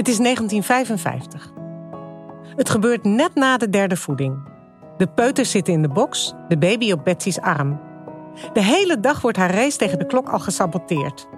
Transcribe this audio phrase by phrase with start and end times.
[0.00, 1.52] Het is 1955.
[2.56, 4.38] Het gebeurt net na de derde voeding.
[4.96, 7.80] De peuters zitten in de box, de baby op Betsy's arm.
[8.52, 11.28] De hele dag wordt haar race tegen de klok al gesaboteerd.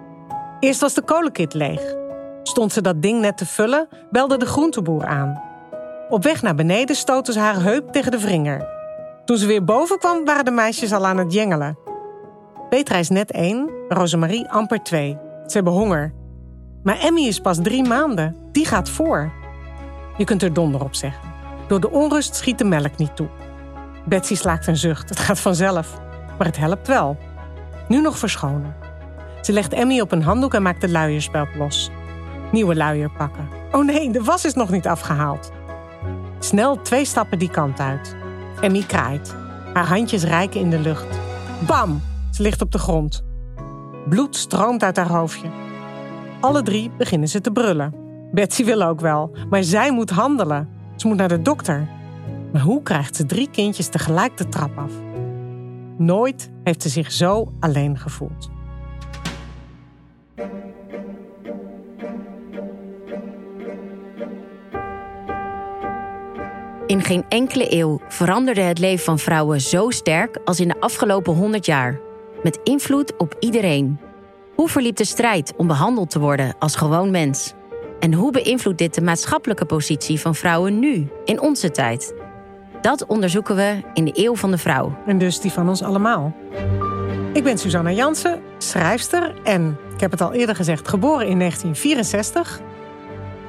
[0.60, 1.94] Eerst was de kolenkit leeg.
[2.42, 5.42] Stond ze dat ding net te vullen, belde de groenteboer aan.
[6.08, 8.68] Op weg naar beneden stootte ze haar heup tegen de wringer.
[9.24, 11.78] Toen ze weer boven kwam, waren de meisjes al aan het jengelen.
[12.68, 15.18] Petra is net één, Rosemarie amper twee.
[15.46, 16.20] Ze hebben honger.
[16.82, 18.36] Maar Emmy is pas drie maanden.
[18.52, 19.32] Die gaat voor.
[20.16, 21.30] Je kunt er donder op zeggen.
[21.68, 23.28] Door de onrust schiet de melk niet toe.
[24.04, 25.08] Betsy slaakt een zucht.
[25.08, 26.00] Het gaat vanzelf.
[26.38, 27.18] Maar het helpt wel.
[27.88, 28.74] Nu nog verschonen.
[29.40, 31.90] Ze legt Emmy op een handdoek en maakt de luierspeld los.
[32.52, 33.48] Nieuwe luier pakken.
[33.72, 35.50] Oh nee, de was is nog niet afgehaald.
[36.38, 38.16] Snel twee stappen die kant uit.
[38.60, 39.34] Emmy kraait.
[39.72, 41.18] Haar handjes rijken in de lucht.
[41.66, 42.02] Bam!
[42.30, 43.24] Ze ligt op de grond.
[44.08, 45.48] Bloed stroomt uit haar hoofdje.
[46.42, 47.94] Alle drie beginnen ze te brullen.
[48.32, 50.68] Betsy wil ook wel, maar zij moet handelen.
[50.96, 51.88] Ze moet naar de dokter.
[52.52, 54.92] Maar hoe krijgt ze drie kindjes tegelijk de trap af?
[55.96, 58.50] Nooit heeft ze zich zo alleen gevoeld.
[66.86, 71.34] In geen enkele eeuw veranderde het leven van vrouwen zo sterk als in de afgelopen
[71.34, 72.00] 100 jaar.
[72.42, 73.98] Met invloed op iedereen.
[74.54, 77.52] Hoe verliep de strijd om behandeld te worden als gewoon mens?
[78.00, 82.14] En hoe beïnvloedt dit de maatschappelijke positie van vrouwen nu, in onze tijd?
[82.80, 84.98] Dat onderzoeken we in de Eeuw van de Vrouw.
[85.06, 86.36] En dus die van ons allemaal.
[87.32, 92.60] Ik ben Susanna Jansen, schrijfster en, ik heb het al eerder gezegd, geboren in 1964.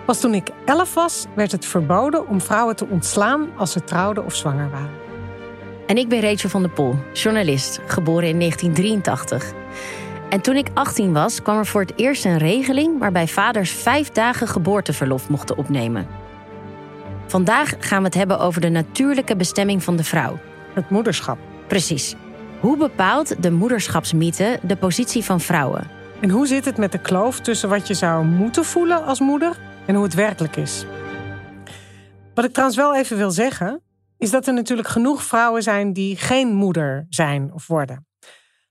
[0.06, 4.26] Pas toen ik 11 was, werd het verboden om vrouwen te ontslaan als ze trouwden
[4.26, 5.02] of zwanger waren.
[5.88, 9.54] En ik ben Rachel van der Pol, journalist, geboren in 1983.
[10.34, 14.10] En toen ik 18 was, kwam er voor het eerst een regeling waarbij vaders vijf
[14.10, 16.08] dagen geboorteverlof mochten opnemen.
[17.28, 20.40] Vandaag gaan we het hebben over de natuurlijke bestemming van de vrouw.
[20.74, 21.38] Het moederschap.
[21.68, 22.16] Precies.
[22.60, 25.90] Hoe bepaalt de moederschapsmythe de positie van vrouwen?
[26.22, 29.58] En hoe zit het met de kloof tussen wat je zou moeten voelen als moeder
[29.86, 30.86] en hoe het werkelijk is?
[32.34, 33.82] Wat ik trouwens wel even wil zeggen,
[34.18, 38.13] is dat er natuurlijk genoeg vrouwen zijn die geen moeder zijn of worden.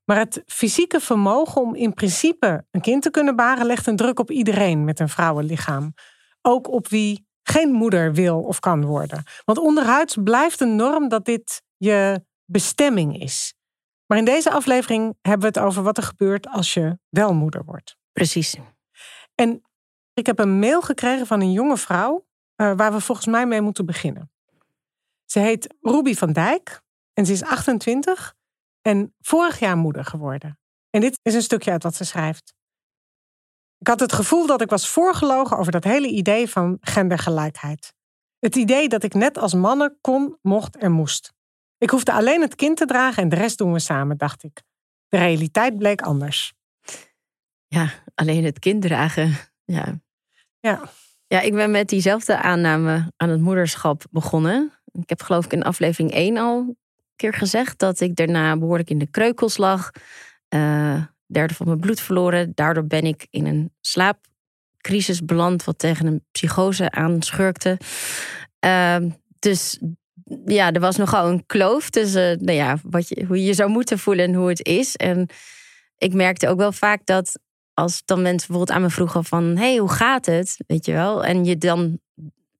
[0.05, 4.19] Maar het fysieke vermogen om in principe een kind te kunnen baren legt een druk
[4.19, 5.95] op iedereen met een vrouwenlichaam.
[6.41, 9.23] Ook op wie geen moeder wil of kan worden.
[9.45, 13.55] Want onderhuids blijft een norm dat dit je bestemming is.
[14.07, 17.65] Maar in deze aflevering hebben we het over wat er gebeurt als je wel moeder
[17.65, 17.97] wordt.
[18.12, 18.57] Precies.
[19.35, 19.62] En
[20.15, 22.27] ik heb een mail gekregen van een jonge vrouw
[22.57, 24.31] uh, waar we volgens mij mee moeten beginnen.
[25.25, 28.35] Ze heet Ruby van Dijk en ze is 28
[28.82, 30.59] en vorig jaar moeder geworden.
[30.91, 32.54] En dit is een stukje uit wat ze schrijft.
[33.78, 37.94] Ik had het gevoel dat ik was voorgelogen over dat hele idee van gendergelijkheid.
[38.38, 41.32] Het idee dat ik net als mannen kon, mocht en moest.
[41.78, 44.62] Ik hoefde alleen het kind te dragen en de rest doen we samen, dacht ik.
[45.09, 46.53] De realiteit bleek anders.
[47.66, 49.34] Ja, alleen het kind dragen.
[49.64, 50.00] Ja.
[50.60, 50.91] Ja.
[51.26, 54.72] Ja, ik ben met diezelfde aanname aan het moederschap begonnen.
[54.93, 56.76] Ik heb geloof ik in aflevering 1 al
[57.31, 59.91] gezegd dat ik daarna behoorlijk in de kreukels lag.
[60.55, 62.53] Uh, derde van mijn bloed verloren.
[62.55, 67.78] Daardoor ben ik in een slaapcrisis beland, wat tegen een psychose aanschurkte.
[68.65, 68.97] Uh,
[69.38, 69.81] dus
[70.44, 73.71] ja, er was nogal een kloof tussen nou ja, wat je, hoe je je zou
[73.71, 74.97] moeten voelen en hoe het is.
[74.97, 75.28] En
[75.99, 77.38] ik merkte ook wel vaak dat
[77.75, 79.56] als dan mensen bijvoorbeeld aan me vroegen van...
[79.56, 80.56] hey, hoe gaat het?
[80.66, 81.25] Weet je wel?
[81.25, 82.00] En je dan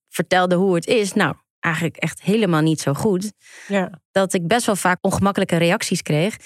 [0.08, 1.12] vertelde hoe het is.
[1.12, 3.32] Nou, eigenlijk echt helemaal niet zo goed.
[3.68, 3.90] Ja.
[4.10, 6.36] Dat ik best wel vaak ongemakkelijke reacties kreeg.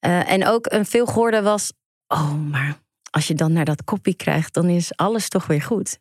[0.00, 1.72] Uh, en ook een veel gehoorde was:
[2.06, 2.78] Oh, maar
[3.10, 5.98] als je dan naar dat koppie krijgt, dan is alles toch weer goed.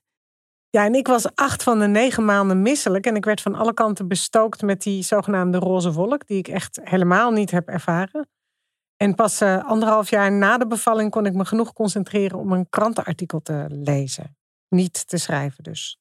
[0.69, 3.05] Ja, en ik was acht van de negen maanden misselijk.
[3.05, 6.79] En ik werd van alle kanten bestookt met die zogenaamde roze wolk, die ik echt
[6.83, 8.27] helemaal niet heb ervaren.
[8.97, 12.69] En pas uh, anderhalf jaar na de bevalling kon ik me genoeg concentreren om een
[12.69, 14.37] krantenartikel te lezen.
[14.69, 15.99] Niet te schrijven dus.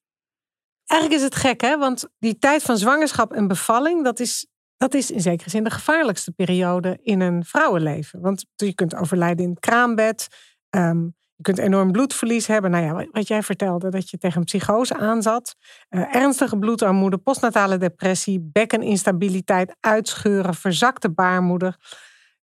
[0.86, 1.78] Eigenlijk is het gek, hè?
[1.78, 4.46] Want die tijd van zwangerschap en bevalling, dat is
[4.76, 8.20] dat is in zekere zin de gevaarlijkste periode in een vrouwenleven.
[8.20, 10.28] Want je kunt overlijden in het kraambed.
[10.70, 12.70] Um, je kunt enorm bloedverlies hebben.
[12.70, 15.54] Nou ja, wat jij vertelde, dat je tegen een psychose aanzat.
[15.90, 21.76] Uh, ernstige bloedarmoede, postnatale depressie, bekkeninstabiliteit, uitscheuren, verzakte baarmoeder.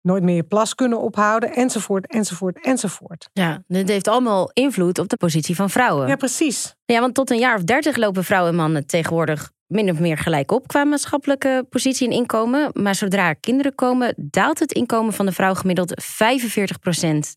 [0.04, 3.30] Nooit meer je plas kunnen ophouden, enzovoort, enzovoort, enzovoort.
[3.34, 6.08] Ja, dit heeft allemaal invloed op de positie van vrouwen.
[6.08, 6.76] Ja, precies.
[6.86, 10.18] Ja, want tot een jaar of dertig lopen vrouwen en mannen tegenwoordig min of meer
[10.18, 12.70] gelijk op qua maatschappelijke positie en inkomen.
[12.74, 17.36] Maar zodra er kinderen komen, daalt het inkomen van de vrouw gemiddeld 45 procent.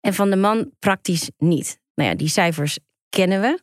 [0.00, 1.80] En van de man praktisch niet.
[1.94, 2.78] Nou ja, die cijfers
[3.08, 3.60] kennen we.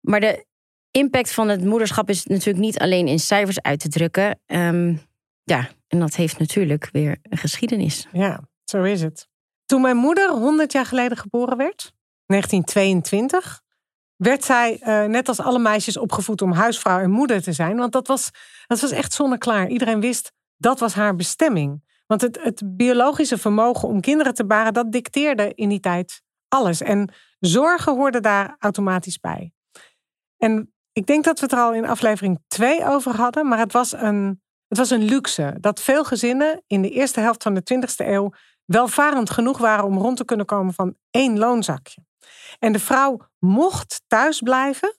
[0.00, 0.46] Maar de
[0.90, 4.40] impact van het moederschap is natuurlijk niet alleen in cijfers uit te drukken.
[4.46, 4.94] Ehm,
[5.42, 8.06] ja, en dat heeft natuurlijk weer een geschiedenis.
[8.12, 9.28] Ja, zo is het.
[9.64, 11.92] Toen mijn moeder 100 jaar geleden geboren werd,
[12.26, 13.62] 1922,
[14.16, 17.76] werd zij, uh, net als alle meisjes, opgevoed om huisvrouw en moeder te zijn.
[17.76, 18.30] Want dat was,
[18.66, 19.68] dat was echt zonneklaar.
[19.68, 21.82] Iedereen wist dat was haar bestemming.
[22.06, 26.80] Want het, het biologische vermogen om kinderen te baren, dat dicteerde in die tijd alles.
[26.80, 29.52] En zorgen hoorde daar automatisch bij.
[30.36, 33.72] En ik denk dat we het er al in aflevering 2 over hadden, maar het
[33.72, 34.42] was, een,
[34.72, 35.54] het was een luxe.
[35.60, 38.32] Dat veel gezinnen in de eerste helft van de 20e eeuw
[38.64, 42.04] welvarend genoeg waren om rond te kunnen komen van één loonzakje.
[42.58, 44.96] En de vrouw mocht thuis blijven.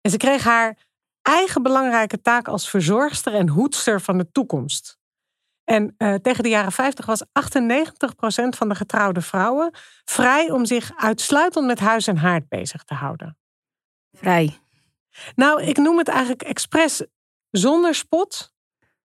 [0.00, 0.78] En ze kreeg haar
[1.22, 4.98] eigen belangrijke taak als verzorgster en hoedster van de toekomst.
[5.64, 7.28] En uh, tegen de jaren 50 was 98%
[8.48, 9.74] van de getrouwde vrouwen
[10.04, 13.38] vrij om zich uitsluitend met huis en haard bezig te houden.
[14.12, 14.58] Vrij.
[15.34, 17.06] Nou, ik noem het eigenlijk expres
[17.50, 18.56] zonder spot.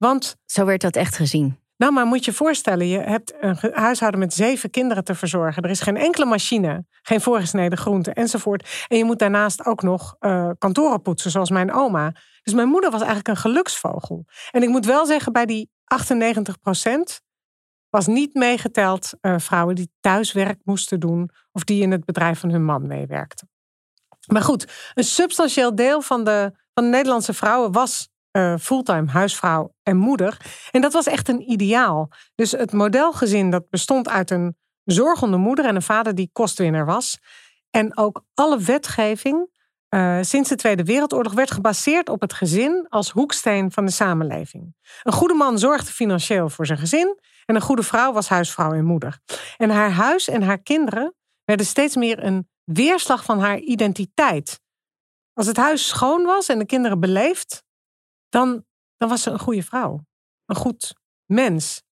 [0.03, 0.35] Want.
[0.45, 1.59] Zo werd dat echt gezien.
[1.77, 5.63] Nou, maar moet je voorstellen, je hebt een huishouden met zeven kinderen te verzorgen.
[5.63, 8.85] Er is geen enkele machine, geen voorgesneden groenten enzovoort.
[8.87, 12.15] En je moet daarnaast ook nog uh, kantoren poetsen, zoals mijn oma.
[12.41, 14.25] Dus mijn moeder was eigenlijk een geluksvogel.
[14.51, 17.21] En ik moet wel zeggen, bij die 98 procent
[17.89, 22.49] was niet meegeteld uh, vrouwen die thuiswerk moesten doen of die in het bedrijf van
[22.49, 23.49] hun man meewerkten.
[24.27, 29.73] Maar goed, een substantieel deel van de, van de Nederlandse vrouwen was uh, fulltime huisvrouw
[29.83, 30.37] en moeder.
[30.71, 32.09] En dat was echt een ideaal.
[32.35, 37.19] Dus het modelgezin dat bestond uit een zorgende moeder en een vader die kostwinner was.
[37.69, 39.47] En ook alle wetgeving
[39.93, 44.75] uh, sinds de Tweede Wereldoorlog werd gebaseerd op het gezin als hoeksteen van de samenleving.
[45.03, 48.85] Een goede man zorgde financieel voor zijn gezin en een goede vrouw was huisvrouw en
[48.85, 49.19] moeder.
[49.57, 51.13] En haar huis en haar kinderen
[51.45, 54.59] werden steeds meer een weerslag van haar identiteit.
[55.33, 57.63] Als het huis schoon was en de kinderen beleefd,
[58.33, 58.65] dan,
[58.97, 60.05] dan was ze een goede vrouw.
[60.45, 60.93] Een goed
[61.25, 61.83] mens.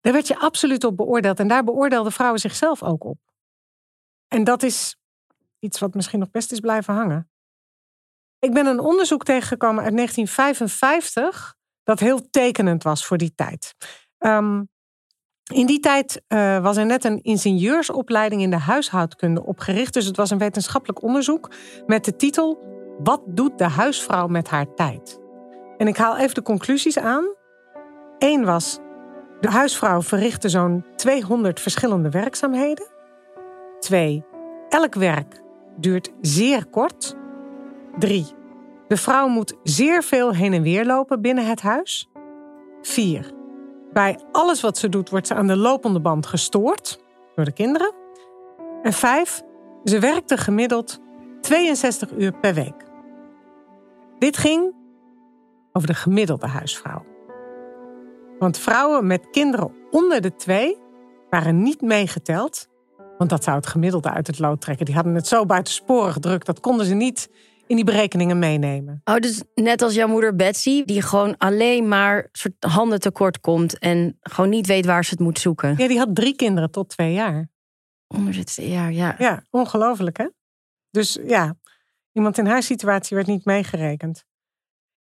[0.00, 1.40] Daar werd je absoluut op beoordeeld.
[1.40, 3.18] En daar beoordeelden vrouwen zichzelf ook op.
[4.28, 4.96] En dat is
[5.58, 7.30] iets wat misschien nog best is blijven hangen.
[8.38, 13.74] Ik ben een onderzoek tegengekomen uit 1955 dat heel tekenend was voor die tijd.
[14.18, 14.68] Um,
[15.52, 19.94] in die tijd uh, was er net een ingenieursopleiding in de huishoudkunde opgericht.
[19.94, 21.50] Dus het was een wetenschappelijk onderzoek
[21.86, 22.58] met de titel
[22.98, 25.20] Wat doet de huisvrouw met haar tijd?
[25.80, 27.34] En ik haal even de conclusies aan.
[28.18, 28.78] Eén was,
[29.40, 32.86] de huisvrouw verrichtte zo'n 200 verschillende werkzaamheden.
[33.78, 34.24] Twee,
[34.68, 35.42] elk werk
[35.76, 37.16] duurt zeer kort.
[37.98, 38.26] Drie,
[38.88, 42.10] de vrouw moet zeer veel heen en weer lopen binnen het huis.
[42.82, 43.32] Vier,
[43.92, 47.00] bij alles wat ze doet wordt ze aan de lopende band gestoord
[47.34, 47.94] door de kinderen.
[48.82, 49.42] En vijf,
[49.84, 50.98] ze werkte gemiddeld
[51.40, 52.84] 62 uur per week.
[54.18, 54.78] Dit ging
[55.72, 57.04] over de gemiddelde huisvrouw.
[58.38, 60.78] Want vrouwen met kinderen onder de twee
[61.30, 62.68] waren niet meegeteld.
[63.18, 64.86] Want dat zou het gemiddelde uit het lood trekken.
[64.86, 67.28] Die hadden het zo buitensporig druk, dat konden ze niet
[67.66, 69.00] in die berekeningen meenemen.
[69.04, 73.78] Oh, dus net als jouw moeder Betsy, die gewoon alleen maar soort handen tekort komt
[73.78, 75.74] en gewoon niet weet waar ze het moet zoeken.
[75.76, 77.48] Ja, die had drie kinderen tot twee jaar.
[78.06, 79.14] Onder het jaar, ja.
[79.18, 80.26] Ja, ongelooflijk hè?
[80.90, 81.56] Dus ja,
[82.12, 84.24] iemand in haar situatie werd niet meegerekend.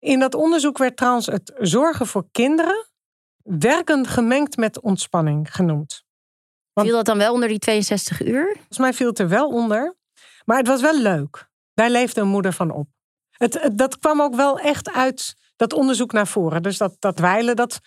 [0.05, 2.88] In dat onderzoek werd trouwens het zorgen voor kinderen
[3.43, 6.03] werken gemengd met ontspanning genoemd.
[6.74, 8.53] Want, viel dat dan wel onder die 62 uur?
[8.55, 9.95] Volgens mij viel het er wel onder.
[10.43, 11.50] Maar het was wel leuk.
[11.74, 12.88] Daar leefde een moeder van op.
[13.29, 16.63] Het, dat kwam ook wel echt uit dat onderzoek naar voren.
[16.63, 17.79] Dus dat, dat wijlen, dat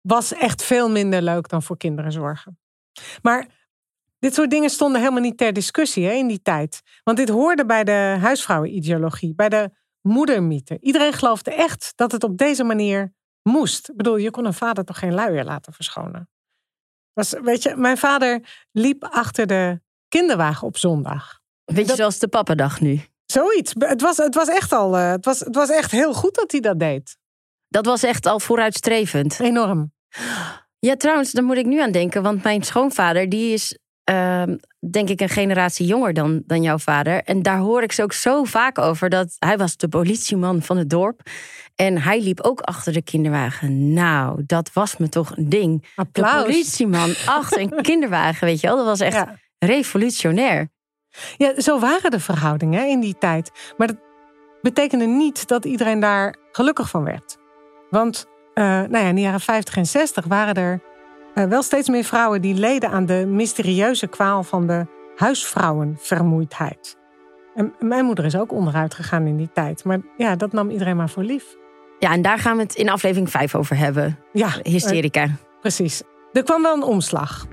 [0.00, 2.58] was echt veel minder leuk dan voor kinderen zorgen.
[3.22, 3.46] Maar
[4.18, 6.82] dit soort dingen stonden helemaal niet ter discussie hè, in die tijd.
[7.04, 10.78] Want dit hoorde bij de huisvrouwenideologie, bij de moedermythe.
[10.80, 13.12] Iedereen geloofde echt dat het op deze manier
[13.42, 13.88] moest.
[13.88, 16.28] Ik bedoel, je kon een vader toch geen luier laten verschonen.
[17.12, 21.40] Was, weet je, mijn vader liep achter de kinderwagen op zondag.
[21.64, 23.00] Weet je, zoals de pappadag nu.
[23.26, 23.72] Zoiets.
[23.78, 24.96] Het was, het was echt al.
[24.96, 27.16] Eh, het was, het was echt heel goed dat hij dat deed.
[27.68, 29.40] Dat was echt al vooruitstrevend.
[29.40, 29.92] Enorm.
[30.78, 32.22] Ja, trouwens, daar moet ik nu aan denken.
[32.22, 33.78] Want mijn schoonvader, die is
[34.10, 34.42] uh,
[34.90, 37.22] denk ik een generatie jonger dan, dan jouw vader.
[37.22, 39.08] En daar hoor ik ze ook zo vaak over.
[39.08, 41.20] Dat hij was de politieman van het dorp.
[41.74, 43.92] En hij liep ook achter de kinderwagen.
[43.92, 45.86] Nou, dat was me toch een ding.
[45.94, 46.44] Applaus.
[46.44, 48.76] De politieman achter een kinderwagen, weet je wel.
[48.76, 49.24] Dat was echt
[49.58, 50.68] revolutionair.
[51.36, 53.50] Ja, zo waren de verhoudingen in die tijd.
[53.76, 53.96] Maar dat
[54.62, 57.36] betekende niet dat iedereen daar gelukkig van werd.
[57.90, 60.82] Want uh, nou ja, in de jaren 50 en 60 waren er
[61.46, 66.96] wel steeds meer vrouwen die leden aan de mysterieuze kwaal van de huisvrouwenvermoeidheid.
[67.54, 69.84] En mijn moeder is ook onderuit gegaan in die tijd.
[69.84, 71.44] Maar ja, dat nam iedereen maar voor lief.
[71.98, 74.18] Ja, en daar gaan we het in aflevering 5 over hebben.
[74.32, 75.24] Ja, Hysterica.
[75.24, 76.02] Uh, precies.
[76.32, 77.46] Er kwam wel een omslag.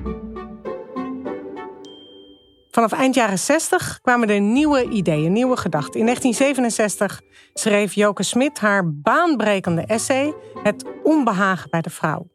[2.72, 6.00] Vanaf eind jaren 60 kwamen er nieuwe ideeën, nieuwe gedachten.
[6.00, 7.22] In 1967
[7.54, 12.28] schreef Joke Smit haar baanbrekende essay Het onbehagen bij de vrouw.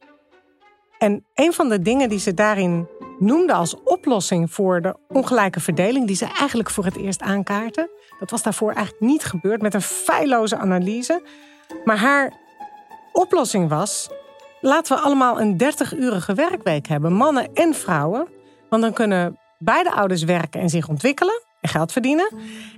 [1.00, 2.88] En een van de dingen die ze daarin
[3.18, 8.30] noemde als oplossing voor de ongelijke verdeling, die ze eigenlijk voor het eerst aankaarten, dat
[8.30, 11.22] was daarvoor eigenlijk niet gebeurd met een feilloze analyse.
[11.84, 12.32] Maar haar
[13.12, 14.08] oplossing was:
[14.60, 18.28] laten we allemaal een 30-urige werkweek hebben, mannen en vrouwen.
[18.68, 22.28] Want dan kunnen beide ouders werken en zich ontwikkelen en geld verdienen.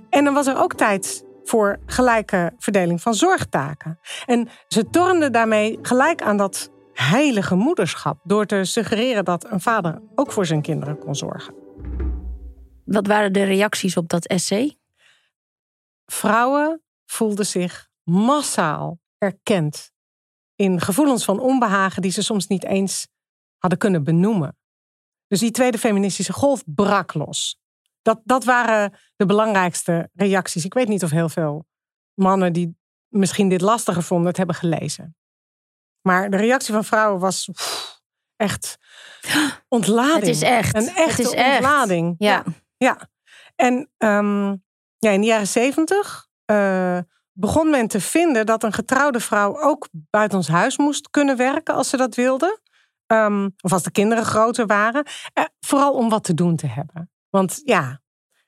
[0.09, 3.99] En dan was er ook tijd voor gelijke verdeling van zorgtaken.
[4.25, 10.01] En ze tornden daarmee gelijk aan dat heilige moederschap door te suggereren dat een vader
[10.15, 11.55] ook voor zijn kinderen kon zorgen.
[12.85, 14.77] Wat waren de reacties op dat essay?
[16.05, 19.91] Vrouwen voelden zich massaal erkend
[20.55, 23.07] in gevoelens van onbehagen die ze soms niet eens
[23.57, 24.57] hadden kunnen benoemen.
[25.27, 27.59] Dus die tweede feministische golf brak los.
[28.01, 30.65] Dat, dat waren de belangrijkste reacties.
[30.65, 31.65] Ik weet niet of heel veel
[32.13, 35.15] mannen die misschien dit lastiger vonden, het hebben gelezen.
[36.03, 37.49] Maar de reactie van vrouwen was
[38.35, 38.77] echt
[39.67, 40.19] ontlading.
[40.19, 40.75] Het is echt.
[40.75, 42.15] Een echte het is ontlading.
[42.17, 42.43] Ja.
[42.77, 43.09] ja.
[43.55, 44.63] En um,
[44.97, 46.97] ja, in de jaren zeventig uh,
[47.31, 51.73] begon men te vinden dat een getrouwde vrouw ook buiten ons huis moest kunnen werken
[51.73, 52.61] als ze dat wilde.
[53.07, 55.05] Um, of als de kinderen groter waren.
[55.33, 57.11] Uh, vooral om wat te doen te hebben.
[57.29, 58.01] Want ja,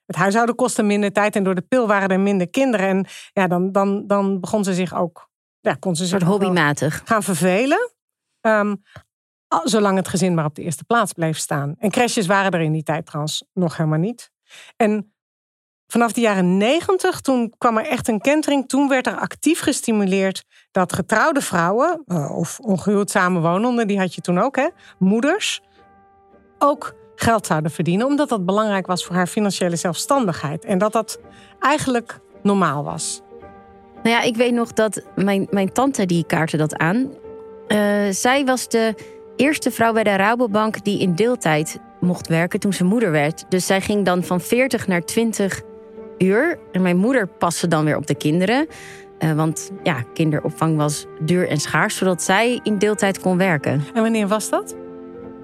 [0.05, 2.87] het huishouden kostte minder tijd en door de pil waren er minder kinderen.
[2.87, 5.29] En ja, dan, dan, dan begon ze zich ook
[5.65, 7.91] ja, kon ze zich hobbymatig gaan vervelen.
[8.41, 8.83] Um,
[9.63, 11.75] zolang het gezin maar op de eerste plaats bleef staan.
[11.77, 14.31] En crashes waren er in die tijd trouwens nog helemaal niet.
[14.75, 15.13] En
[15.87, 18.67] vanaf de jaren negentig, toen kwam er echt een kentering.
[18.67, 24.21] Toen werd er actief gestimuleerd dat getrouwde vrouwen, uh, of ongehuwd samenwonenden, die had je
[24.21, 24.69] toen ook, hè,
[24.99, 25.61] moeders,
[26.59, 30.65] ook geld zouden verdienen, omdat dat belangrijk was voor haar financiële zelfstandigheid.
[30.65, 31.19] En dat dat
[31.59, 33.21] eigenlijk normaal was.
[34.05, 37.09] Nou ja, ik weet nog dat mijn, mijn tante die kaartte dat aan.
[37.67, 37.77] Uh,
[38.09, 38.93] zij was de
[39.35, 43.45] eerste vrouw bij de Rabobank die in deeltijd mocht werken toen ze moeder werd.
[43.49, 45.61] Dus zij ging dan van 40 naar 20
[46.17, 46.59] uur.
[46.71, 48.67] En mijn moeder paste dan weer op de kinderen.
[49.19, 53.83] Uh, want ja, kinderopvang was duur en schaars, zodat zij in deeltijd kon werken.
[53.93, 54.75] En wanneer was dat?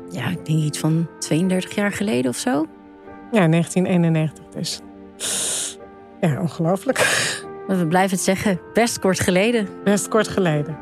[0.09, 2.65] Ja, ik denk iets van 32 jaar geleden of zo.
[3.31, 4.81] Ja, 1991 dus.
[6.19, 7.49] Ja, ongelooflijk.
[7.77, 9.67] We blijven het zeggen, best kort geleden.
[9.83, 10.77] Best kort geleden.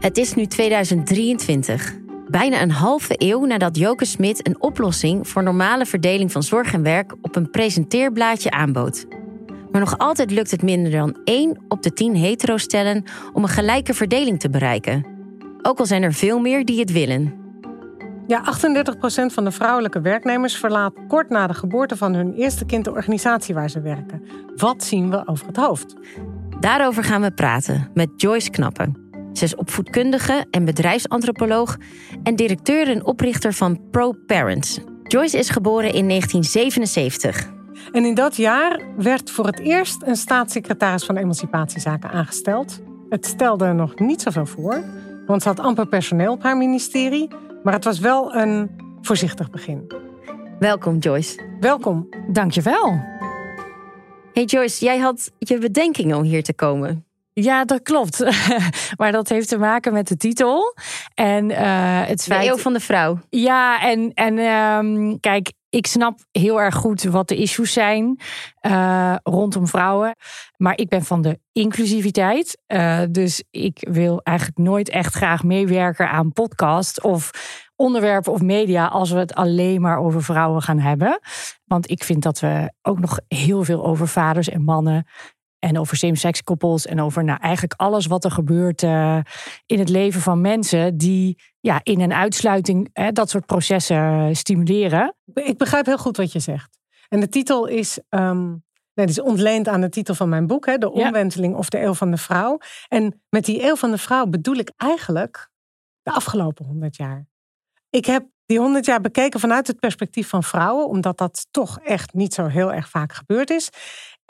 [0.00, 1.96] Het is nu 2023.
[2.28, 6.82] Bijna een halve eeuw nadat Joke Smit een oplossing voor normale verdeling van zorg en
[6.82, 9.06] werk op een presenteerblaadje aanbood.
[9.70, 13.94] Maar nog altijd lukt het minder dan 1 op de 10 hetero-stellen om een gelijke
[13.94, 15.06] verdeling te bereiken.
[15.62, 17.47] Ook al zijn er veel meer die het willen.
[18.28, 22.84] Ja, 38% van de vrouwelijke werknemers verlaat kort na de geboorte van hun eerste kind
[22.84, 24.22] de organisatie waar ze werken.
[24.56, 25.94] Wat zien we over het hoofd?
[26.60, 28.96] Daarover gaan we praten met Joyce Knappen.
[29.32, 31.76] Ze is opvoedkundige en bedrijfsantropoloog
[32.22, 34.80] en directeur en oprichter van Pro Parents.
[35.02, 37.48] Joyce is geboren in 1977.
[37.92, 42.80] En in dat jaar werd voor het eerst een staatssecretaris van emancipatiezaken aangesteld.
[43.08, 44.84] Het stelde nog niet zoveel voor,
[45.26, 47.28] want ze had amper personeel op haar ministerie.
[47.62, 49.92] Maar het was wel een voorzichtig begin.
[50.58, 51.40] Welkom, Joyce.
[51.60, 52.08] Welkom.
[52.28, 53.00] Dankjewel.
[54.32, 57.06] Hey Joyce, jij had je bedenkingen om hier te komen.
[57.32, 58.24] Ja, dat klopt.
[58.98, 60.74] maar dat heeft te maken met de titel.
[61.14, 62.42] En uh, het feit...
[62.42, 63.18] De eeuw van de vrouw.
[63.28, 68.20] Ja, en, en um, kijk, ik snap heel erg goed wat de issues zijn
[68.66, 70.16] uh, rondom vrouwen.
[70.56, 72.62] Maar ik ben van de inclusiviteit.
[72.66, 77.30] Uh, dus ik wil eigenlijk nooit echt graag meewerken aan podcast of
[77.76, 81.20] onderwerpen of media als we het alleen maar over vrouwen gaan hebben.
[81.64, 85.06] Want ik vind dat we ook nog heel veel over vaders en mannen
[85.58, 89.18] en over same-sex koppels en over nou, eigenlijk alles wat er gebeurt uh,
[89.66, 95.14] in het leven van mensen die ja, in een uitsluiting hè, dat soort processen stimuleren.
[95.34, 96.78] Ik begrijp heel goed wat je zegt.
[97.08, 100.78] En de titel is, um, nee, is ontleend aan de titel van mijn boek, hè,
[100.78, 102.58] De Omwenteling of de Eeuw van de Vrouw.
[102.88, 105.50] En met die Eeuw van de Vrouw bedoel ik eigenlijk
[106.02, 107.26] de afgelopen honderd jaar.
[107.90, 112.14] Ik heb die honderd jaar bekeken vanuit het perspectief van vrouwen, omdat dat toch echt
[112.14, 113.70] niet zo heel erg vaak gebeurd is.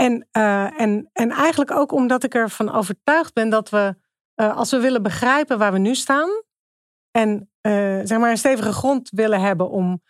[0.00, 3.94] En, uh, en, en eigenlijk ook omdat ik ervan overtuigd ben dat we,
[4.36, 6.28] uh, als we willen begrijpen waar we nu staan
[7.10, 10.02] en uh, zeg maar een stevige grond willen hebben om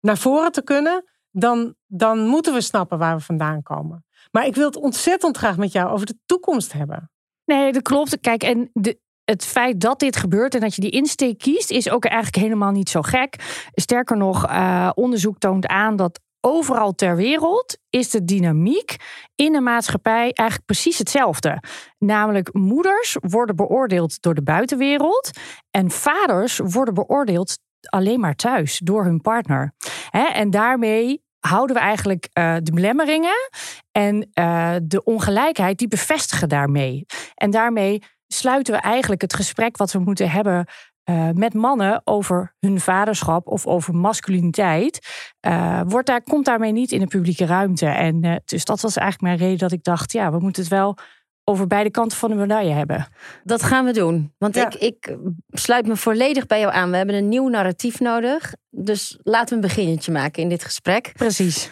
[0.00, 4.04] naar voren te kunnen, dan, dan moeten we snappen waar we vandaan komen.
[4.30, 7.10] Maar ik wil het ontzettend graag met jou over de toekomst hebben.
[7.44, 8.20] Nee, dat klopt.
[8.20, 11.90] Kijk, en de, het feit dat dit gebeurt en dat je die insteek kiest, is
[11.90, 13.36] ook eigenlijk helemaal niet zo gek.
[13.74, 14.46] Sterker nog,
[14.94, 18.96] onderzoek toont aan dat overal ter wereld is de dynamiek
[19.34, 21.62] in de maatschappij eigenlijk precies hetzelfde.
[21.98, 25.30] Namelijk, moeders worden beoordeeld door de buitenwereld
[25.70, 29.72] en vaders worden beoordeeld alleen maar thuis door hun partner.
[30.10, 33.50] En daarmee houden we eigenlijk uh, de belemmeringen
[33.92, 37.06] en uh, de ongelijkheid, die bevestigen daarmee.
[37.34, 40.66] En daarmee sluiten we eigenlijk het gesprek wat we moeten hebben
[41.10, 45.06] uh, met mannen over hun vaderschap of over masculiniteit,
[45.46, 47.86] uh, wordt daar, komt daarmee niet in de publieke ruimte.
[47.86, 50.70] En uh, dus dat was eigenlijk mijn reden dat ik dacht, ja, we moeten het
[50.70, 50.96] wel
[51.44, 53.06] over beide kanten van de medaille hebben.
[53.44, 54.34] Dat gaan we doen.
[54.38, 54.66] Want ja.
[54.66, 55.16] ik, ik
[55.48, 56.90] sluit me volledig bij jou aan.
[56.90, 58.54] We hebben een nieuw narratief nodig.
[58.70, 61.12] Dus laten we een beginnetje maken in dit gesprek.
[61.12, 61.70] Precies.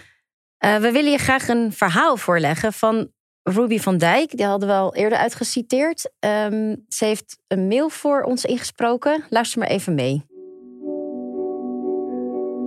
[0.58, 3.10] we willen je graag een verhaal voorleggen van
[3.48, 6.10] Ruby van Dijk, die hadden we al eerder uitgeciteerd.
[6.20, 9.24] Um, ze heeft een mail voor ons ingesproken.
[9.30, 10.24] Luister maar even mee.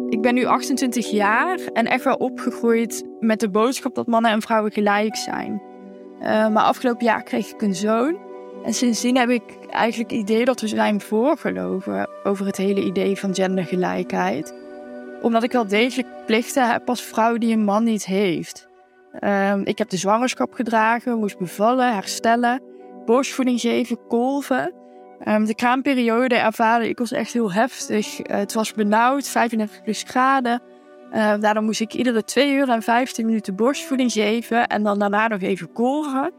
[0.09, 4.41] Ik ben nu 28 jaar en echt wel opgegroeid met de boodschap dat mannen en
[4.41, 5.61] vrouwen gelijk zijn.
[6.21, 8.17] Uh, maar afgelopen jaar kreeg ik een zoon.
[8.63, 13.17] En sindsdien heb ik eigenlijk het idee dat we zijn voorgeloven over het hele idee
[13.17, 14.53] van gendergelijkheid.
[15.21, 18.69] Omdat ik wel degelijk plichten heb als vrouw die een man niet heeft.
[19.19, 22.61] Um, ik heb de zwangerschap gedragen, moest bevallen, herstellen,
[23.05, 24.73] borstvoeding geven, kolven.
[25.27, 28.19] Um, de kraamperiode ervaarde ik was echt heel heftig.
[28.19, 30.61] Uh, het was benauwd, 35 plus graden.
[31.13, 35.27] Uh, daardoor moest ik iedere 2 uur en 15 minuten borstvoeding geven en dan daarna
[35.27, 36.31] nog even kolven.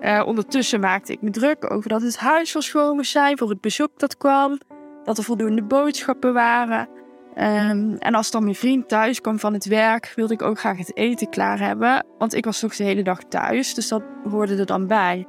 [0.00, 3.60] Uh, ondertussen maakte ik me druk over dat het huis wel schoon zijn voor het
[3.60, 4.58] bezoek dat kwam.
[5.04, 6.88] Dat er voldoende boodschappen waren.
[7.38, 10.78] Um, en als dan mijn vriend thuis kwam van het werk, wilde ik ook graag
[10.78, 12.06] het eten klaar hebben.
[12.18, 15.26] Want ik was toch de hele dag thuis, dus dat hoorde er dan bij.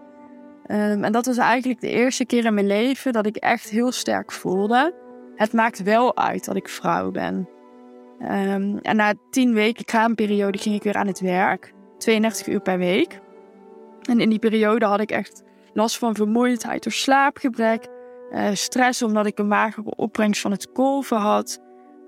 [0.67, 3.91] Um, en dat was eigenlijk de eerste keer in mijn leven dat ik echt heel
[3.91, 4.95] sterk voelde.
[5.35, 7.49] Het maakt wel uit dat ik vrouw ben.
[8.21, 11.73] Um, en na tien weken kraamperiode ging ik weer aan het werk.
[11.97, 13.19] 32 uur per week.
[14.09, 15.43] En in die periode had ik echt
[15.73, 17.87] last van vermoeidheid door slaapgebrek.
[18.31, 21.65] Uh, stress omdat ik een magere opbrengst van het kolven had.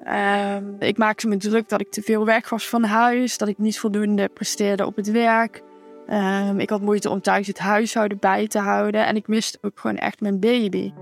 [0.08, 3.58] Um, ik maakte me druk dat ik te veel weg was van huis, dat ik
[3.58, 5.62] niet voldoende presteerde op het werk.
[6.10, 9.80] Um, ik had moeite om thuis het huishouden bij te houden en ik miste ook
[9.80, 10.94] gewoon echt mijn baby.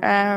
[0.00, 0.36] Uh,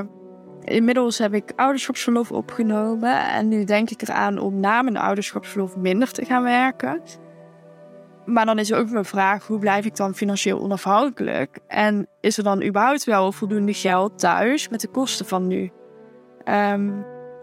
[0.61, 6.11] inmiddels heb ik ouderschapsverlof opgenomen en nu denk ik eraan om na mijn ouderschapsverlof minder
[6.11, 7.01] te gaan werken.
[8.25, 11.59] Maar dan is ook mijn vraag, hoe blijf ik dan financieel onafhankelijk?
[11.67, 15.71] En is er dan überhaupt wel voldoende geld thuis met de kosten van nu?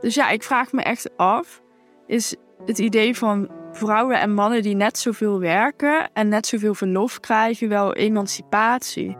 [0.03, 1.62] Dus ja, ik vraag me echt af:
[2.07, 7.21] is het idee van vrouwen en mannen die net zoveel werken en net zoveel verlof
[7.21, 9.17] krijgen wel emancipatie?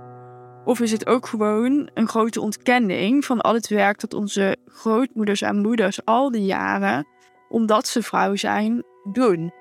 [0.65, 5.43] Of is het ook gewoon een grote ontkenning van al het werk dat onze grootmoeders
[5.43, 7.07] en moeders al die jaren,
[7.49, 9.53] omdat ze vrouw zijn, doen?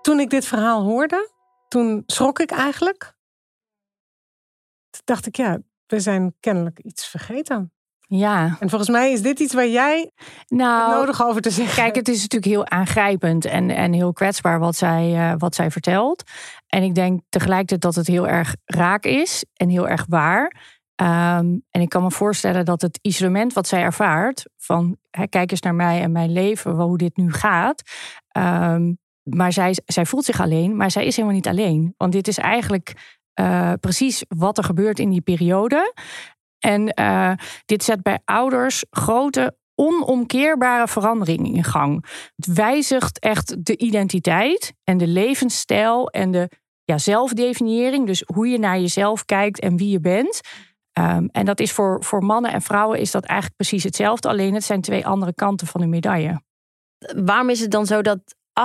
[0.00, 1.30] Toen ik dit verhaal hoorde,
[1.68, 3.14] toen schrok ik eigenlijk.
[4.90, 7.75] Toen dacht ik, ja, we zijn kennelijk iets vergeten.
[8.08, 8.56] Ja.
[8.60, 10.10] En volgens mij is dit iets waar jij
[10.46, 14.58] nou, nodig over te zeggen Kijk, het is natuurlijk heel aangrijpend en, en heel kwetsbaar
[14.58, 16.22] wat zij, uh, wat zij vertelt.
[16.66, 20.74] En ik denk tegelijkertijd dat het heel erg raak is en heel erg waar.
[21.00, 25.50] Um, en ik kan me voorstellen dat het isolement wat zij ervaart, van hè, kijk
[25.50, 27.82] eens naar mij en mijn leven, hoe dit nu gaat.
[28.36, 31.94] Um, maar zij, zij voelt zich alleen, maar zij is helemaal niet alleen.
[31.96, 35.94] Want dit is eigenlijk uh, precies wat er gebeurt in die periode.
[36.58, 37.32] En uh,
[37.64, 42.04] dit zet bij ouders grote onomkeerbare veranderingen in gang.
[42.36, 46.48] Het wijzigt echt de identiteit en de levensstijl en de
[46.84, 48.06] ja, zelfdefiniëring.
[48.06, 50.40] Dus hoe je naar jezelf kijkt en wie je bent.
[50.98, 54.28] Um, en dat is voor, voor mannen en vrouwen is dat eigenlijk precies hetzelfde.
[54.28, 56.42] Alleen het zijn twee andere kanten van de medaille.
[57.24, 58.20] Waarom is het dan zo dat
[58.56, 58.62] 38%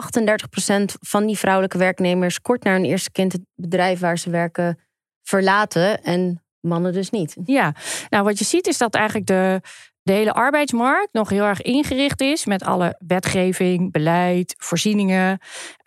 [0.99, 4.79] van die vrouwelijke werknemers kort na hun eerste kind het bedrijf waar ze werken
[5.21, 7.35] verlaten en mannen dus niet.
[7.45, 7.73] Ja,
[8.09, 9.61] nou wat je ziet is dat eigenlijk de,
[10.01, 15.39] de hele arbeidsmarkt nog heel erg ingericht is met alle wetgeving, beleid, voorzieningen,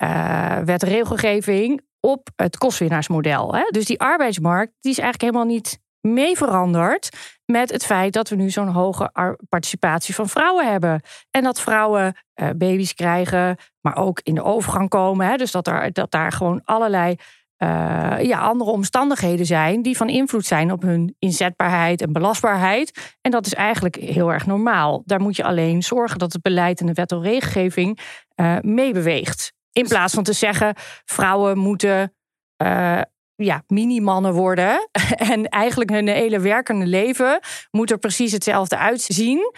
[0.02, 3.54] uh, wetregelgeving op het kostwinnaarsmodel.
[3.54, 3.64] Hè?
[3.70, 7.08] Dus die arbeidsmarkt die is eigenlijk helemaal niet mee veranderd
[7.44, 11.00] met het feit dat we nu zo'n hoge participatie van vrouwen hebben.
[11.30, 15.26] En dat vrouwen uh, baby's krijgen, maar ook in de overgang komen.
[15.26, 15.36] Hè?
[15.36, 17.16] Dus dat, er, dat daar gewoon allerlei
[17.64, 23.16] eh, ja, andere omstandigheden zijn die van invloed zijn op hun inzetbaarheid en belastbaarheid.
[23.20, 25.02] En dat is eigenlijk heel erg normaal.
[25.04, 27.98] Daar moet je alleen zorgen dat het beleid en de wet en regelgeving
[28.36, 29.52] uh, meebeweegt.
[29.72, 30.74] In plaats van te zeggen,
[31.04, 32.14] vrouwen moeten
[32.62, 33.00] uh,
[33.34, 34.88] ja, mini-mannen worden.
[35.32, 39.52] en eigenlijk hun hele werkende leven moet er precies hetzelfde uitzien.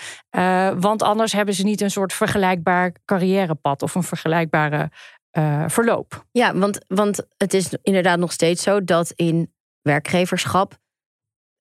[0.79, 4.91] Want anders hebben ze niet een soort vergelijkbaar carrièrepad of een vergelijkbare
[5.39, 6.27] uh, verloop.
[6.33, 10.79] Ja, want, want het is inderdaad nog steeds zo dat in werkgeverschap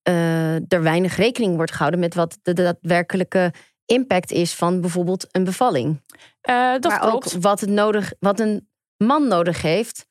[0.09, 3.53] uh, er weinig rekening wordt gehouden met wat de daadwerkelijke
[3.85, 6.01] impact is van bijvoorbeeld een bevalling.
[6.41, 7.35] dat maar klopt.
[7.35, 10.07] ook wat, het nodig, wat een man nodig heeft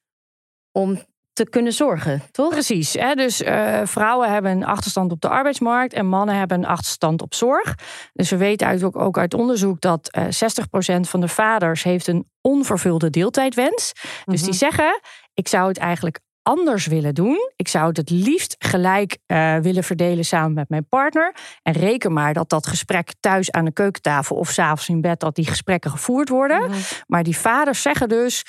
[0.72, 1.02] om
[1.34, 2.50] te kunnen zorgen, toch?
[2.50, 2.92] Precies.
[2.92, 3.14] Hè?
[3.14, 7.34] Dus uh, vrouwen hebben een achterstand op de arbeidsmarkt en mannen hebben een achterstand op
[7.34, 7.74] zorg.
[8.12, 12.28] Dus we weten eigenlijk ook uit onderzoek dat uh, 60% van de vaders heeft een
[12.40, 13.92] onvervulde deeltijdwens.
[13.92, 14.44] Dus mm -hmm.
[14.44, 15.00] die zeggen:
[15.34, 17.50] ik zou het eigenlijk anders willen doen.
[17.56, 21.34] Ik zou het het liefst gelijk uh, willen verdelen samen met mijn partner.
[21.62, 25.34] En reken maar dat dat gesprek thuis aan de keukentafel of s'avonds in bed, dat
[25.34, 26.62] die gesprekken gevoerd worden.
[26.62, 26.80] Mm -hmm.
[27.06, 28.44] Maar die vaders zeggen dus: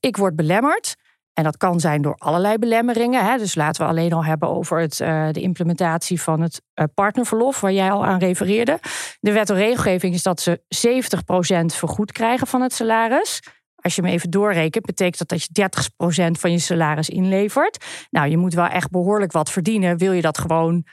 [0.00, 0.96] ik word belemmerd.
[1.36, 3.24] En dat kan zijn door allerlei belemmeringen.
[3.24, 3.38] Hè.
[3.38, 7.60] Dus laten we alleen al hebben over het, uh, de implementatie van het uh, partnerverlof,
[7.60, 8.78] waar jij al aan refereerde.
[9.20, 10.60] De wet en regelgeving is dat ze
[11.72, 13.42] 70% vergoed krijgen van het salaris.
[13.76, 17.84] Als je me even doorrekent, betekent dat dat je 30% van je salaris inlevert.
[18.10, 19.98] Nou, je moet wel echt behoorlijk wat verdienen.
[19.98, 20.84] Wil je dat gewoon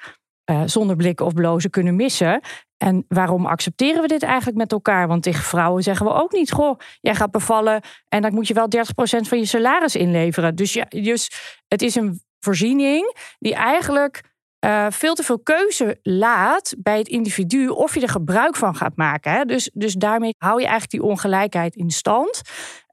[0.54, 2.42] uh, zonder blikken of blozen kunnen missen?
[2.78, 5.08] En waarom accepteren we dit eigenlijk met elkaar?
[5.08, 8.54] Want tegen vrouwen zeggen we ook niet: Goh, jij gaat bevallen en dan moet je
[8.54, 8.80] wel 30%
[9.28, 10.56] van je salaris inleveren.
[10.56, 11.32] Dus, ja, dus
[11.68, 14.22] het is een voorziening die eigenlijk
[14.66, 18.96] uh, veel te veel keuze laat bij het individu of je er gebruik van gaat
[18.96, 19.32] maken.
[19.32, 19.46] Hè?
[19.46, 22.42] Dus, dus daarmee hou je eigenlijk die ongelijkheid in stand.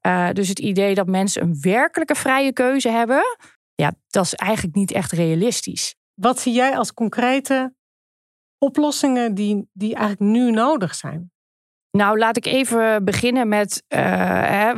[0.07, 3.23] Uh, dus het idee dat mensen een werkelijke vrije keuze hebben,
[3.75, 5.95] ja, dat is eigenlijk niet echt realistisch.
[6.21, 7.75] Wat zie jij als concrete
[8.59, 11.33] oplossingen die, die eigenlijk nu nodig zijn?
[11.91, 14.01] Nou, laat ik even beginnen met, uh,
[14.43, 14.73] hè,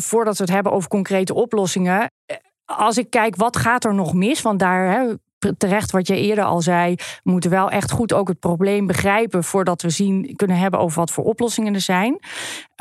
[0.00, 2.10] voordat we het hebben over concrete oplossingen.
[2.64, 4.42] Als ik kijk, wat gaat er nog mis?
[4.42, 5.14] Want daar, hè,
[5.58, 9.44] terecht wat je eerder al zei, we moeten wel echt goed ook het probleem begrijpen
[9.44, 12.18] voordat we zien kunnen hebben over wat voor oplossingen er zijn.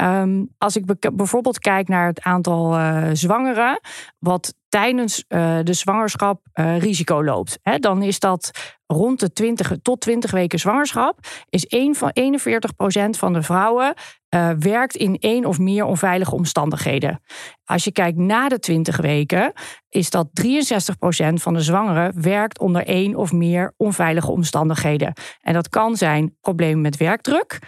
[0.01, 3.79] Um, als ik be bijvoorbeeld kijk naar het aantal uh, zwangeren,
[4.19, 8.51] wat tijdens uh, de zwangerschap uh, risico loopt, hè, dan is dat
[8.85, 13.93] rond de 20 tot 20 weken zwangerschap, is 1 van 41% van de vrouwen
[14.35, 17.21] uh, werkt in één of meer onveilige omstandigheden.
[17.63, 19.53] Als je kijkt na de 20 weken,
[19.89, 25.13] is dat 63% van de zwangeren werkt onder één of meer onveilige omstandigheden.
[25.41, 27.59] En dat kan zijn problemen met werkdruk,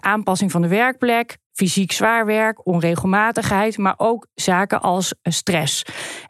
[0.00, 5.82] aanpassing van de werkplek, fysiek zwaar werk, onregelmatigheid, maar ook zaken als stress.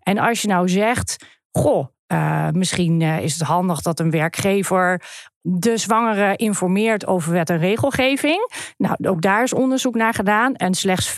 [0.02, 1.16] En als je nou zegt,
[1.50, 5.02] goh, uh, misschien uh, is het handig dat een werkgever
[5.50, 8.50] de zwangere informeert over wet en regelgeving.
[8.76, 10.54] Nou, ook daar is onderzoek naar gedaan.
[10.54, 11.14] En slechts 15%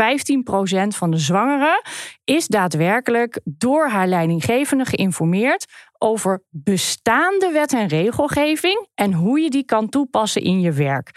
[0.88, 1.82] van de zwangeren
[2.24, 5.66] is daadwerkelijk door haar leidinggevende geïnformeerd
[5.98, 11.10] over bestaande wet en regelgeving en hoe je die kan toepassen in je werk.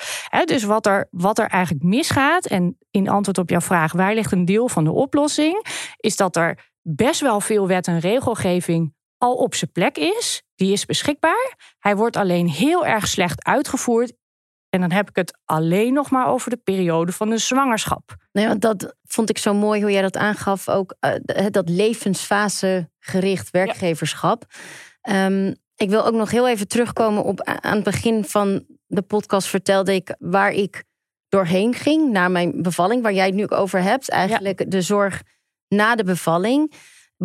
[0.45, 4.31] Dus wat er, wat er eigenlijk misgaat, en in antwoord op jouw vraag, waar ligt
[4.31, 5.65] een deel van de oplossing,
[5.97, 10.41] is dat er best wel veel wet en regelgeving al op zijn plek is.
[10.55, 11.55] Die is beschikbaar.
[11.79, 14.13] Hij wordt alleen heel erg slecht uitgevoerd.
[14.69, 18.15] En dan heb ik het alleen nog maar over de periode van de zwangerschap.
[18.31, 20.69] Nee, want dat vond ik zo mooi hoe jij dat aangaf.
[20.69, 24.45] Ook uh, dat levensfasegericht werkgeverschap.
[25.01, 25.25] Ja.
[25.25, 29.47] Um, ik wil ook nog heel even terugkomen op aan het begin van de podcast
[29.47, 30.83] vertelde ik waar ik
[31.29, 34.09] doorheen ging na mijn bevalling, waar jij het nu ook over hebt.
[34.09, 34.65] Eigenlijk ja.
[34.65, 35.21] de zorg
[35.67, 36.73] na de bevalling.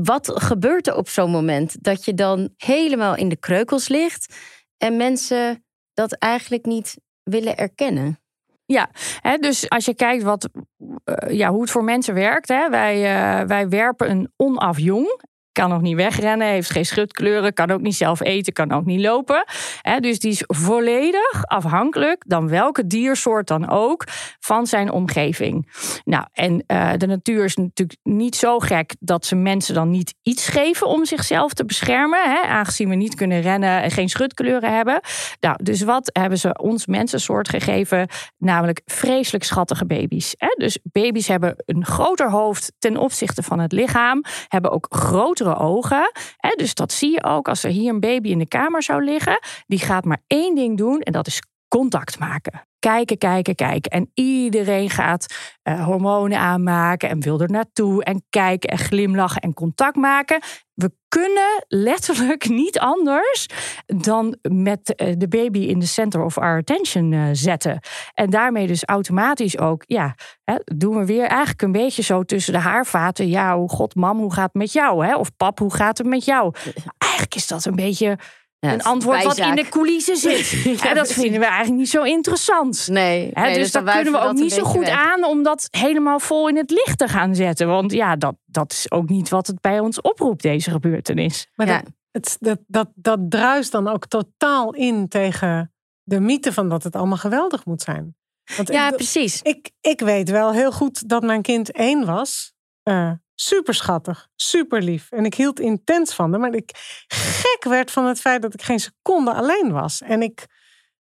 [0.03, 1.83] Wat gebeurt er op zo'n moment?
[1.83, 4.37] Dat je dan helemaal in de kreukels ligt
[4.77, 8.21] en mensen dat eigenlijk niet willen erkennen.
[8.67, 12.49] Ja, hè, dus als je kijkt wat, uh, ja, hoe het voor mensen werkt.
[12.49, 15.21] Hè, wij, uh, wij werpen een onaf jong
[15.59, 19.01] kan nog niet wegrennen, heeft geen schutkleuren, kan ook niet zelf eten, kan ook niet
[19.01, 19.45] lopen.
[19.83, 24.05] He, dus die is volledig afhankelijk, dan welke diersoort dan ook,
[24.41, 25.71] van zijn omgeving.
[26.05, 30.15] Nou, en uh, de natuur is natuurlijk niet zo gek dat ze mensen dan niet
[30.23, 34.77] iets geven om zichzelf te beschermen, he, aangezien we niet kunnen rennen en geen schutkleuren
[34.77, 35.01] hebben.
[35.41, 38.09] Nou, dus wat hebben ze ons mensensoort gegeven?
[38.37, 40.35] Namelijk vreselijk schattige baby's.
[40.37, 40.55] He.
[40.57, 46.11] Dus baby's hebben een groter hoofd ten opzichte van het lichaam, hebben ook grotere ogen.
[46.37, 49.05] Hè, dus dat zie je ook als er hier een baby in de kamer zou
[49.05, 49.39] liggen.
[49.67, 52.67] Die gaat maar één ding doen en dat is contact maken.
[52.79, 53.91] kijken, kijken, kijken.
[53.91, 59.55] En iedereen gaat uh, hormonen aanmaken en wil er naartoe en kijken en glimlachen en
[59.55, 60.41] contact maken.
[60.75, 63.47] We kunnen letterlijk niet anders
[63.87, 67.81] dan met uh, de baby in de center of our attention uh, zetten.
[68.15, 72.53] En daarmee dus automatisch ook, ja, hè, doen we weer eigenlijk een beetje zo tussen
[72.53, 73.29] de haarvaten.
[73.29, 75.07] Ja, oh god, mam, hoe gaat het met jou?
[75.07, 75.17] Hè?
[75.17, 76.55] Of pap, hoe gaat het met jou?
[76.99, 78.19] Eigenlijk is dat een beetje
[78.61, 80.49] Ja, een antwoord wat in de coulissen zit.
[80.83, 82.89] Ja, en dat vinden we eigenlijk niet zo interessant.
[82.91, 84.91] Nee, Hè, nee, dus dan dan kunnen we ook niet zo goed weg.
[85.13, 87.67] aan om dat helemaal vol in het licht te gaan zetten.
[87.67, 91.49] Want ja, dat, dat is ook niet wat het bij ons oproept, deze gebeurtenis.
[91.55, 91.83] Maar Ja.
[91.83, 96.83] dat, het, dat, dat, dat druist dan ook totaal in tegen de mythe van dat
[96.83, 98.17] het allemaal geweldig moet zijn.
[98.57, 99.43] Want Ja, ik, precies.
[99.43, 102.53] ik, ik weet wel heel goed dat mijn kind één was.
[102.83, 105.11] Eh super schattig, super lief.
[105.11, 106.41] En ik hield intens van hem.
[106.41, 106.71] Maar ik
[107.09, 110.03] gek werd van het feit dat ik geen seconde alleen was.
[110.03, 110.47] En ik,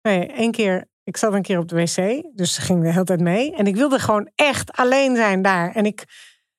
[0.02, 2.22] nee, één keer, ik zat een keer op de wc.
[2.36, 3.54] Dus ze ging de hele tijd mee.
[3.54, 5.72] En ik wilde gewoon echt alleen zijn daar.
[5.74, 6.04] En ik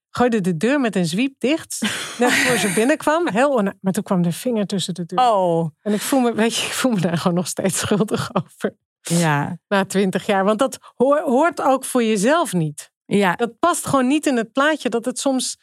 [0.09, 1.79] gooide de deur met een zwiep dicht.
[2.19, 3.27] Net voor ze binnenkwam.
[3.27, 5.19] Heel maar toen kwam de vinger tussen de deur.
[5.19, 8.29] Oh, En ik voel me, weet je, ik voel me daar gewoon nog steeds schuldig
[8.33, 8.75] over.
[9.01, 9.57] ja.
[9.67, 10.43] Na twintig jaar.
[10.43, 12.91] Want dat hoor- hoort ook voor jezelf niet.
[13.08, 15.58] Ja, Dat past gewoon niet in het plaatje dat het soms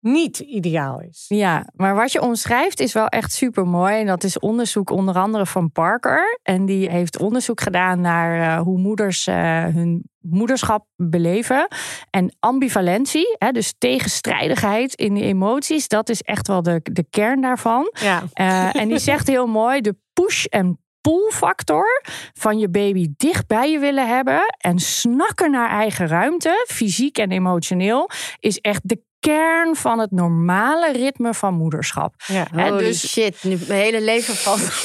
[0.00, 1.24] niet ideaal is.
[1.28, 4.00] Ja, maar wat je omschrijft is wel echt super mooi.
[4.00, 6.38] En dat is onderzoek onder andere van Parker.
[6.42, 11.68] En die heeft onderzoek gedaan naar eh, hoe moeders eh, hun moederschap beleven.
[12.10, 17.40] En ambivalentie, hè, dus tegenstrijdigheid in de emoties, dat is echt wel de, de kern
[17.40, 17.90] daarvan.
[18.00, 18.22] Ja.
[18.32, 22.02] Eh, en die zegt heel mooi: de push- en pull-factor
[22.34, 27.30] van je baby dicht bij je willen hebben en snakken naar eigen ruimte, fysiek en
[27.30, 32.14] emotioneel, is echt de kern van het normale ritme van moederschap.
[32.26, 32.46] ja.
[32.52, 34.60] Holy dus- shit, nu mijn hele leven valt.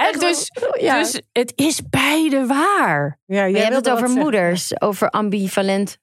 [0.00, 0.98] Hè, dus, ja.
[0.98, 3.18] dus het is beide waar.
[3.26, 4.22] ja jij Je hebt het over zeggen.
[4.22, 5.98] moeders, over ambivalent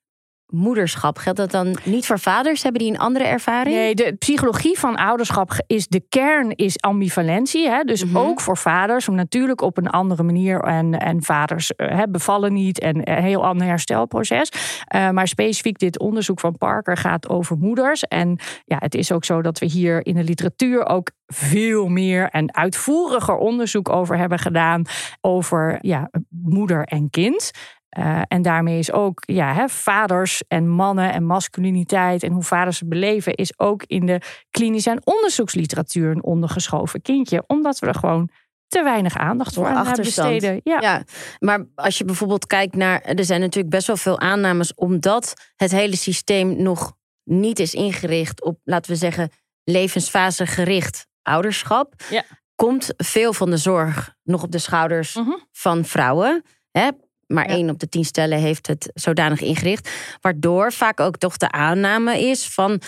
[0.54, 1.18] moederschap.
[1.18, 2.64] Geldt dat dan niet voor vaders?
[2.64, 3.76] Hebben die een andere ervaring?
[3.76, 7.70] Nee, de psychologie van ouderschap is de kern is ambivalentie.
[7.70, 7.84] Hè?
[7.84, 8.18] Dus Mhm.
[8.18, 10.60] ook voor vaders, om natuurlijk op een andere manier.
[10.60, 14.50] En, en vaders eh, hè, bevallen niet en een heel ander herstelproces.
[14.88, 18.04] Eh, maar specifiek dit onderzoek van Parker gaat over moeders.
[18.04, 22.30] En ja, het is ook zo dat we hier in de literatuur ook veel meer
[22.30, 24.84] en uitvoeriger onderzoek over hebben gedaan.
[25.22, 27.52] Over ja, moeder en kind.
[27.94, 32.80] Eh, en daarmee is ook ja, hè, vaders en mannen en masculiniteit en hoe vaders
[32.80, 37.44] het beleven, is ook in de klinische en onderzoeksliteratuur een ondergeschoven kindje.
[37.48, 38.30] Omdat we er gewoon
[38.68, 40.30] te weinig aandacht voor aan achterstand.
[40.30, 40.62] besteden.
[40.64, 40.82] Ja.
[40.82, 41.04] Ja,
[41.40, 43.02] maar als je bijvoorbeeld kijkt naar.
[43.02, 48.44] Er zijn natuurlijk best wel veel aannames, omdat het hele systeem nog niet is ingericht
[48.44, 49.30] op, laten we zeggen,
[49.64, 51.94] levensfase gericht ouderschap.
[52.10, 52.24] Ja.
[52.56, 55.30] Komt veel van de zorg nog op de schouders Mhm.
[55.52, 56.44] van vrouwen.
[56.72, 56.90] Hè?
[57.28, 57.54] Maar Ja.
[57.56, 59.90] één op de tien stellen heeft het zodanig ingericht.
[60.22, 62.82] Waardoor vaak ook toch de aanname is van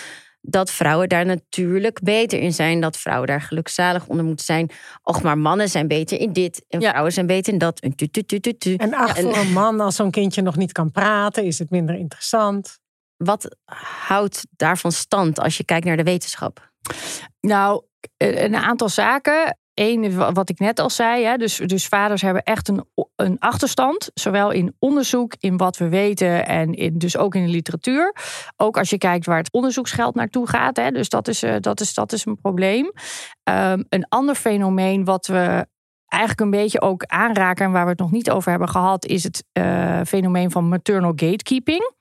[0.48, 2.82] dat vrouwen daar natuurlijk beter in zijn.
[2.82, 4.70] Dat vrouwen daar gelukzalig onder moeten zijn.
[5.04, 6.66] Och, maar mannen zijn beter in dit.
[6.70, 6.90] En Ja.
[6.90, 7.80] vrouwen zijn beter in dat.
[7.80, 8.74] En tu, tu, tu, tu, tu.
[8.76, 11.60] En ach, Ja, en- voor een man, als zo'n kindje nog niet kan praten, is
[11.60, 12.78] het minder interessant.
[13.18, 13.56] Wat
[14.08, 16.72] houdt daarvan stand als je kijkt naar de wetenschap?
[17.42, 17.84] Nou,
[18.18, 19.58] een aantal zaken.
[19.76, 22.86] Eén, wa- wat ik net al zei, hè, dus, dus vaders hebben echt een,
[23.16, 24.12] een achterstand.
[24.14, 28.16] Zowel in onderzoek, in wat we weten en in, dus ook in de literatuur.
[28.58, 30.78] Ook als je kijkt waar het onderzoeksgeld naartoe gaat.
[30.78, 32.92] Hè, dus dat is, eh, dat, is, dat is een probleem.
[33.44, 35.68] Ehm, een ander fenomeen wat we
[36.08, 37.66] eigenlijk een beetje ook aanraken...
[37.66, 39.06] en waar we het nog niet over hebben gehad...
[39.06, 41.92] is het eh, fenomeen van maternal gatekeeping.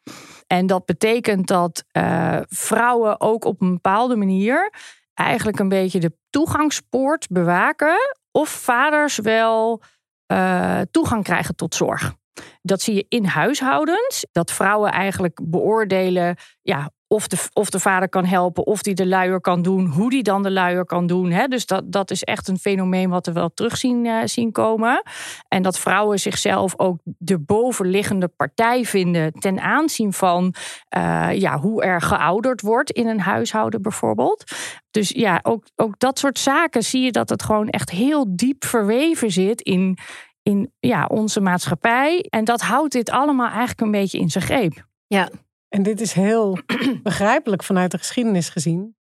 [0.47, 4.73] En dat betekent dat eh, vrouwen ook op een bepaalde manier
[5.15, 7.97] eigenlijk een beetje de toegangspoort bewaken.
[8.31, 9.83] Of vaders wel
[10.27, 12.15] eh, toegang krijgen tot zorg.
[12.63, 14.27] Dat zie je in huishoudens.
[14.33, 19.07] Dat vrouwen eigenlijk beoordelen ja, of, de, of de vader kan helpen, of die de
[19.07, 21.31] luier kan doen, hoe die dan de luier kan doen.
[21.31, 21.47] Hè.
[21.47, 25.03] Dus dat, dat is echt een fenomeen wat we wel terug zien, eh, zien komen.
[25.49, 30.55] En dat vrouwen zichzelf ook de bovenliggende partij vinden ten aanzien van
[30.89, 34.45] eh, ja, hoe er geouderd wordt in een huishouden bijvoorbeeld.
[34.91, 38.65] Dus ja, ook, ook dat soort zaken zie je dat het gewoon echt heel diep
[38.65, 39.99] verweven zit in,
[40.43, 42.27] in ja, onze maatschappij.
[42.29, 44.87] En dat houdt dit allemaal eigenlijk een beetje in zijn greep.
[45.07, 45.29] Ja,
[45.75, 46.59] En dit is heel
[47.03, 48.97] begrijpelijk vanuit de geschiedenis gezien.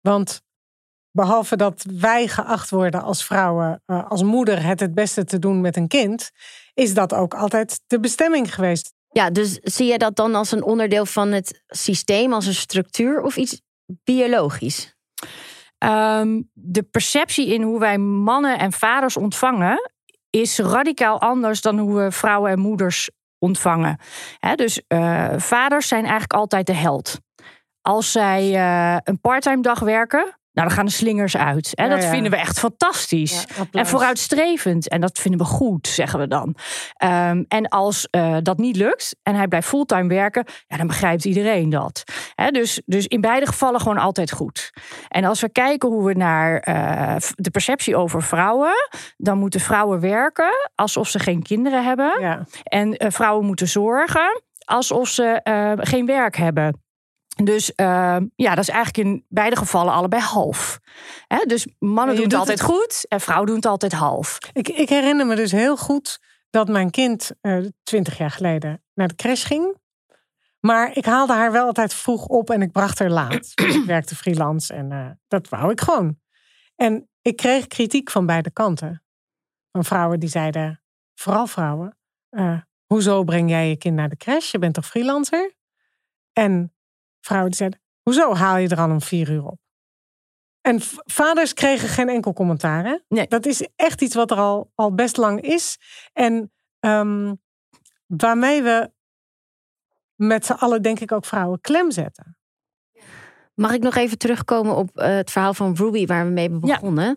[0.00, 0.42] Want
[1.10, 5.60] behalve dat wij geacht worden als vrouwen, eh, als moeder, het het beste te doen
[5.60, 6.30] met een kind,
[6.74, 8.94] is dat ook altijd de bestemming geweest.
[9.08, 13.22] ja, dus zie je dat dan als een onderdeel van het systeem, als een structuur
[13.22, 14.96] of iets biologisch?
[15.78, 19.90] Ehm, de perceptie in hoe wij mannen en vaders ontvangen
[20.30, 23.10] is radicaal anders dan hoe we vrouwen en moeders
[23.46, 23.98] ontvangen.
[24.54, 27.20] Dus uh, vaders zijn eigenlijk altijd de held.
[27.80, 31.74] Als zij uh, een parttime dag werken, nou, dan gaan de slingers uit.
[31.74, 33.46] En dat vinden we echt fantastisch.
[33.72, 34.88] en vooruitstrevend.
[34.88, 36.56] En dat vinden we goed, zeggen we dan.
[37.04, 41.24] Um, en als uh, dat niet lukt en hij blijft fulltime werken, ja, dan begrijpt
[41.24, 42.04] iedereen dat.
[42.50, 44.70] dus, dus in beide gevallen gewoon altijd goed.
[45.08, 48.74] En als we kijken hoe we naar uh, de perceptie over vrouwen,
[49.16, 52.20] dan moeten vrouwen werken alsof ze geen kinderen hebben.
[52.20, 52.46] Ja.
[52.62, 55.40] En uh, vrouwen moeten zorgen alsof ze
[55.80, 56.85] geen werk hebben.
[57.44, 60.80] Dus uh, ja, dat is eigenlijk in beide gevallen allebei half.
[61.26, 64.38] He, dus mannen doen het altijd goed en vrouwen doen het altijd half.
[64.52, 66.20] Ik, ik, herinner me dus heel goed
[66.50, 69.76] dat mijn kind uh, twintig jaar geleden naar de crash ging.
[70.60, 73.52] Maar ik haalde haar wel altijd vroeg op en ik bracht haar laat.
[73.80, 76.18] ik werkte freelance en uh, dat wou ik gewoon.
[76.76, 79.02] En ik kreeg kritiek van beide kanten.
[79.72, 80.82] Van vrouwen die zeiden,
[81.14, 81.98] vooral vrouwen,
[82.30, 84.50] uh, hoezo breng jij je kind naar de crash?
[84.50, 85.54] Je bent toch freelancer?
[86.32, 86.75] En
[87.26, 89.58] vrouwen die zeiden: Hoezo haal je er al om vier uur op?
[90.60, 92.84] En vaders kregen geen enkel commentaar.
[92.84, 92.98] Hè?
[93.08, 93.26] Nee.
[93.26, 95.78] Dat is echt iets wat er al, al best lang is.
[96.12, 97.40] En um,
[98.06, 98.90] waarmee we
[100.14, 102.38] met z'n allen, denk ik, ook vrouwen klem zetten.
[103.54, 107.16] Mag ik nog even terugkomen op uh, het verhaal van Ruby, waar we mee begonnen?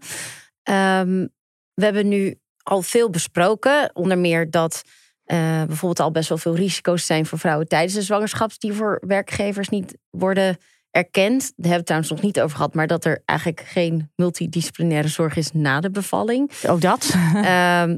[0.62, 1.00] Ja.
[1.00, 1.30] Um,
[1.74, 4.84] we hebben nu al veel besproken, onder meer dat
[5.32, 9.02] uh, bijvoorbeeld al best wel veel risico's zijn voor vrouwen tijdens de zwangerschap, die voor
[9.08, 10.58] werkgevers niet worden
[10.92, 11.40] erkend.
[11.42, 15.08] Daar hebben we het trouwens nog niet over gehad, maar dat er eigenlijk geen multidisciplinaire
[15.08, 16.52] zorg is na de bevalling.
[16.68, 17.16] Ook dat.
[17.36, 17.84] uh,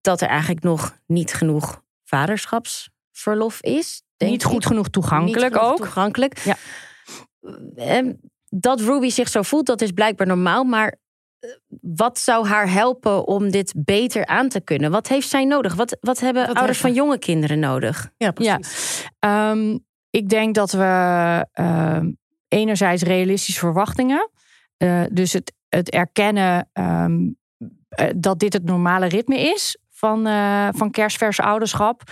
[0.00, 4.02] dat er eigenlijk nog niet genoeg vaderschapsverlof is.
[4.18, 5.76] niet goed genoeg toegankelijk niet ook.
[5.76, 6.38] Toegankelijk.
[6.38, 6.56] Ja.
[7.76, 8.12] Ehm,
[8.48, 10.64] dat Ruby zich zo voelt, dat is blijkbaar normaal.
[10.64, 10.98] Maar
[11.80, 14.90] wat zou haar helpen om dit beter aan te kunnen?
[14.90, 15.74] Wat heeft zij nodig?
[15.74, 18.10] Wat, wat hebben ouders van jonge kinderen nodig?
[18.16, 19.04] Ja, precies.
[19.18, 19.50] Ja.
[19.50, 22.00] Um, ik denk dat we uh,
[22.48, 24.30] enerzijds realistische verwachtingen,
[24.78, 27.36] uh, dus het, het erkennen um,
[28.00, 32.02] uh, dat dit het normale ritme is van, uh, van kerstvers ouderschap.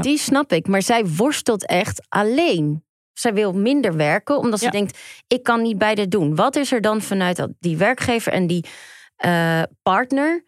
[0.00, 2.84] Die snap ik, maar zij worstelt echt alleen.
[3.20, 6.34] Zij wil minder werken, omdat ze denkt: ik kan niet beide doen.
[6.34, 8.64] Wat is er dan vanuit die werkgever en die
[9.24, 10.44] uh, partner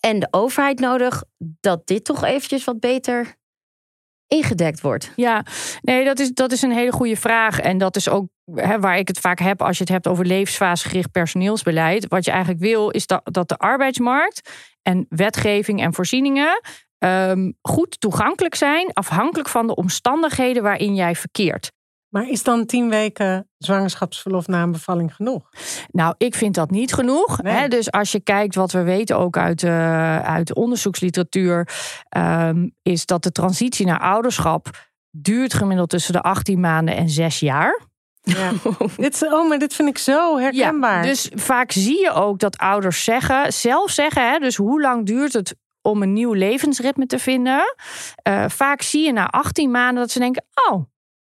[0.00, 3.34] en de overheid nodig dat dit toch eventjes wat beter
[4.26, 5.12] ingedekt wordt?
[5.16, 5.44] Ja,
[5.80, 7.60] nee, dat is, dat is een hele goede vraag.
[7.60, 10.26] En dat is ook hè, waar ik het vaak heb als je het hebt over
[10.26, 12.08] levensfasegericht personeelsbeleid.
[12.08, 14.50] Wat je eigenlijk wil, is dat, dat de arbeidsmarkt
[14.82, 16.60] en wetgeving en voorzieningen
[16.98, 21.72] um, goed toegankelijk zijn, afhankelijk van de omstandigheden waarin jij verkeert.
[22.12, 25.48] Maar is dan tien weken zwangerschapsverlof na een bevalling genoeg?
[25.90, 27.42] Nou, ik vind dat niet genoeg.
[27.42, 27.54] Nee.
[27.54, 27.68] Hè?
[27.68, 31.68] Dus als je kijkt wat we weten ook uit, uh, uit de onderzoeksliteratuur,
[32.16, 37.40] um, is dat de transitie naar ouderschap duurt gemiddeld tussen de 18 maanden en 6
[37.40, 37.80] jaar.
[38.22, 38.52] Ja.
[38.96, 41.02] dit, oh, maar dit vind ik zo herkenbaar.
[41.02, 45.06] Ja, dus vaak zie je ook dat ouders zeggen, zelf zeggen, hè, dus hoe lang
[45.06, 47.74] duurt het om een nieuw levensritme te vinden?
[48.28, 50.84] Uh, vaak zie je na 18 maanden dat ze denken, oh,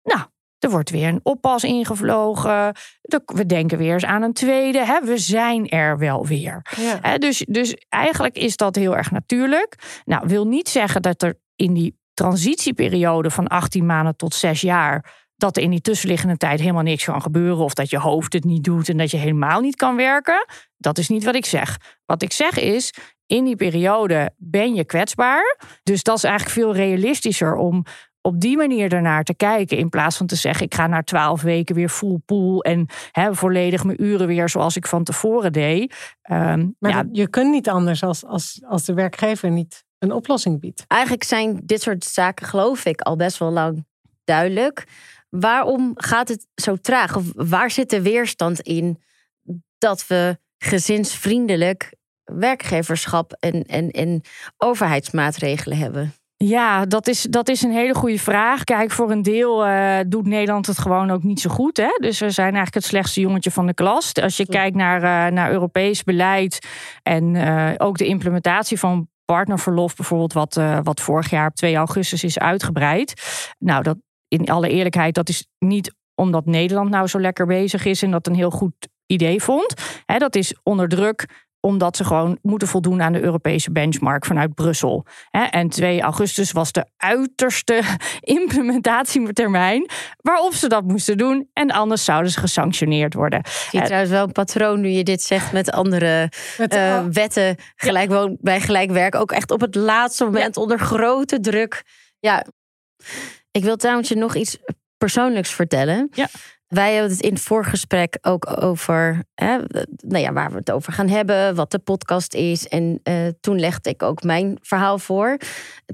[0.03, 0.21] nou,
[0.61, 2.75] er wordt weer een oppas ingevlogen.
[3.25, 4.85] We denken weer eens aan een tweede.
[4.85, 5.01] Hè?
[5.01, 6.67] We zijn er wel weer.
[6.77, 7.19] Ja.
[7.19, 10.01] Dus, dus eigenlijk is dat heel erg natuurlijk.
[10.05, 15.19] Nou, wil niet zeggen dat er in die transitieperiode van 18 maanden tot 6 jaar.
[15.37, 17.65] dat er in die tussenliggende tijd helemaal niks kan gebeuren.
[17.65, 20.47] of dat je hoofd het niet doet en dat je helemaal niet kan werken.
[20.77, 21.77] Dat is niet wat ik zeg.
[22.05, 22.93] Wat ik zeg is.
[23.27, 25.59] In die periode ben je kwetsbaar.
[25.83, 27.85] Dus dat is eigenlijk veel realistischer om
[28.23, 29.77] op die manier ernaar te kijken.
[29.77, 33.35] In plaats van te zeggen, ik ga na twaalf weken weer full pool en hè,
[33.35, 36.15] volledig mijn uren weer zoals ik van tevoren deed.
[36.31, 40.61] Um, maar ja, je kunt niet anders als, als, als de werkgever niet een oplossing
[40.61, 40.85] biedt.
[40.87, 43.87] Eigenlijk zijn dit soort zaken, geloof ik, al best wel lang
[44.25, 44.85] duidelijk.
[45.29, 47.17] Waarom gaat het zo traag?
[47.17, 49.03] Of waar zit de weerstand in
[49.79, 54.23] dat we gezinsvriendelijk werkgeverschap en, en, en
[54.57, 56.15] overheidsmaatregelen hebben?
[56.45, 58.65] Ja, dat is, dat is een hele goede vraag.
[58.65, 61.77] Kijk, voor een deel uh, doet Nederland het gewoon ook niet zo goed.
[61.77, 61.97] Hè?
[62.01, 64.15] Dus we zijn eigenlijk het slechtste jongetje van de klas.
[64.15, 66.67] Als je kijkt naar, uh, naar Europees beleid
[67.03, 72.25] en uh, ook de implementatie van partnerverlof, bijvoorbeeld, wat, wat vorig jaar op 2 augustus
[72.25, 73.23] is uitgebreid.
[73.59, 73.97] Nou, dat
[74.29, 78.27] in alle eerlijkheid, dat is niet omdat Nederland nou zo lekker bezig is en dat
[78.27, 79.75] een heel goed idee vond.
[80.07, 84.55] Hè, dat is onder druk omdat ze gewoon moeten voldoen aan de Europese benchmark vanuit
[84.55, 85.07] Brussel.
[85.31, 87.83] En 2 augustus was de uiterste
[88.21, 91.49] implementatietermijn waarop ze dat moesten doen.
[91.53, 93.39] En anders zouden ze gesanctioneerd worden.
[93.39, 97.57] Ik zie trouwens wel een patroon nu je dit zegt met andere met, uh, wetten.
[97.77, 98.29] Gelijk ja.
[98.41, 99.15] bij gelijk werk.
[99.15, 101.83] Ook echt op het laatste moment onder grote druk.
[102.19, 102.47] Ja,
[103.51, 104.59] ik wil trouwens je nog iets
[104.99, 106.09] persoonlijks vertellen.
[106.13, 106.29] Ja.
[106.71, 109.59] Wij hebben het in het voorgesprek ook over hè,
[109.97, 112.69] nou ja, waar we het over gaan hebben, wat de podcast is.
[112.69, 115.37] En uh, toen legde ik ook mijn verhaal voor.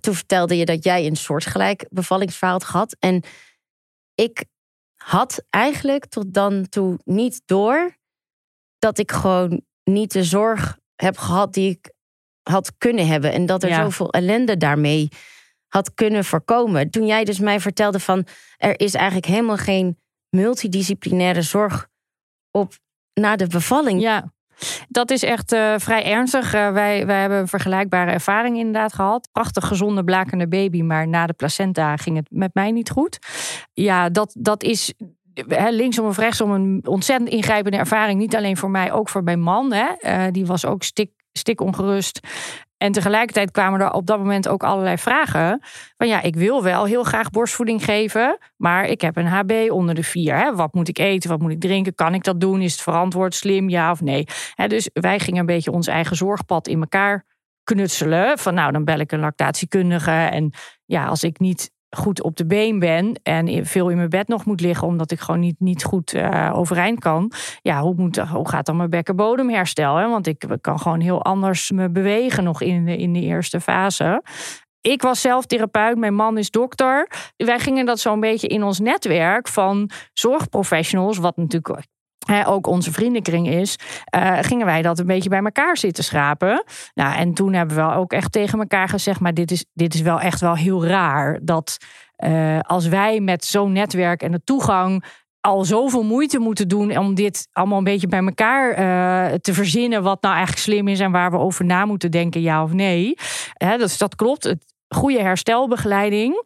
[0.01, 2.97] Toen vertelde je dat jij een soortgelijk bevallingsverhaal had gehad.
[2.99, 3.23] En
[4.15, 4.45] ik
[4.97, 7.97] had eigenlijk tot dan toe niet door
[8.79, 11.93] dat ik gewoon niet de zorg heb gehad die ik
[12.43, 13.33] had kunnen hebben.
[13.33, 13.83] En dat er Ja.
[13.83, 15.09] zoveel ellende daarmee
[15.69, 16.91] had kunnen voorkomen.
[16.91, 19.99] Toen jij dus mij vertelde van er is eigenlijk helemaal geen
[20.37, 21.89] multidisciplinaire zorg
[22.51, 22.75] op
[23.15, 24.01] na de bevalling.
[24.01, 24.33] Ja,
[24.89, 26.55] dat is echt eh, vrij ernstig.
[26.55, 29.29] Eh, wij, wij hebben een vergelijkbare ervaring inderdaad gehad.
[29.33, 33.19] Prachtig gezonde blakende baby, maar na de placenta ging het met mij niet goed.
[33.73, 34.95] Ja, dat, dat is
[35.49, 38.19] hè, linksom of rechtsom een ontzettend ingrijpende ervaring.
[38.19, 39.73] Niet alleen voor mij, ook voor mijn man.
[39.73, 39.87] Hè.
[39.87, 42.21] Eh, die was ook stik, stik ongerust.
[42.79, 45.61] En tegelijkertijd kwamen er op dat moment ook allerlei vragen.
[45.97, 49.95] Van ja, ik wil wel heel graag borstvoeding geven, maar ik heb een HB onder
[49.95, 50.37] de vier.
[50.37, 50.55] Hè?
[50.55, 51.31] Wat moet ik eten?
[51.31, 51.95] Wat moet ik drinken?
[51.95, 52.61] Kan ik dat doen?
[52.61, 54.25] Is het verantwoord, slim, ja of nee?
[54.55, 57.25] Hè, dus wij gingen een beetje ons eigen zorgpad in elkaar
[57.65, 58.39] knutselen.
[58.39, 60.11] Van nou, dan bel ik een lactatiekundige.
[60.11, 60.53] En
[60.85, 64.45] ja, als ik niet goed op de been ben en veel in mijn bed nog
[64.45, 67.33] moet liggen omdat ik gewoon niet, niet goed uh, overeind kan.
[67.63, 69.97] Ja, hoe, moet, hoe gaat dan mijn bekkenbodemherstel?
[69.97, 70.09] Hè?
[70.09, 74.23] Want ik kan gewoon heel anders me bewegen nog in de, in de eerste fase.
[74.81, 77.11] Ik was zelf therapeut, mijn man is dokter.
[77.37, 81.69] Wij gingen dat zo'n beetje in ons netwerk van zorgprofessionals, wat natuurlijk
[82.47, 83.77] Ook onze vriendenkring is,
[84.17, 86.65] uh, gingen wij dat een beetje bij elkaar zitten schrapen.
[86.95, 90.01] Nou, en toen hebben we ook echt tegen elkaar gezegd: maar dit is, dit is
[90.01, 91.39] wel echt wel heel raar.
[91.43, 91.77] Dat
[92.19, 95.05] uh, als wij met zo'n netwerk en de toegang
[95.41, 100.03] al zoveel moeite moeten doen om dit allemaal een beetje bij elkaar uh, te verzinnen,
[100.03, 103.15] wat nou eigenlijk slim is en waar we over na moeten denken, ja of nee.
[103.59, 104.45] Dus dat klopt.
[104.45, 106.45] Het, goede herstelbegeleiding.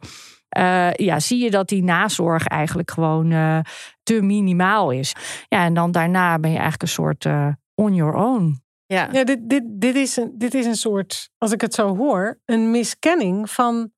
[0.93, 3.33] Ja, zie je dat die nazorg eigenlijk gewoon
[4.15, 5.13] te minimaal is.
[5.49, 8.63] Ja, en dan daarna ben je eigenlijk een soort uh, on your own.
[8.87, 11.97] Ja, ja dit, dit, dit, is een, dit is een soort, als ik het zo
[11.97, 13.93] hoor, een miskenning van,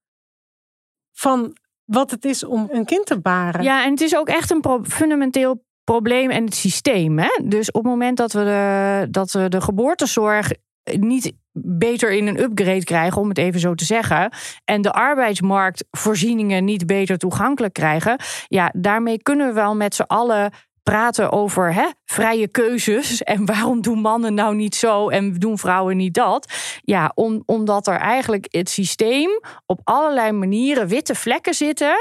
[1.12, 3.62] van wat het is om een kind te baren.
[3.62, 7.18] Ja, en het is ook echt een pro fundamenteel probleem en het systeem.
[7.18, 7.40] Hè?
[7.44, 10.52] Dus op het moment dat we de, dat we de geboortezorg
[10.84, 14.32] niet beter in een upgrade krijgen, om het even zo te zeggen.
[14.64, 18.16] En de arbeidsmarktvoorzieningen niet beter toegankelijk krijgen.
[18.46, 20.52] Ja, daarmee kunnen we wel met z'n allen
[20.82, 23.22] praten over hè, vrije keuzes.
[23.22, 26.52] En waarom doen mannen nou niet zo en doen vrouwen niet dat?
[26.80, 31.94] Ja, om, omdat er eigenlijk het systeem op allerlei manieren witte vlekken zitten.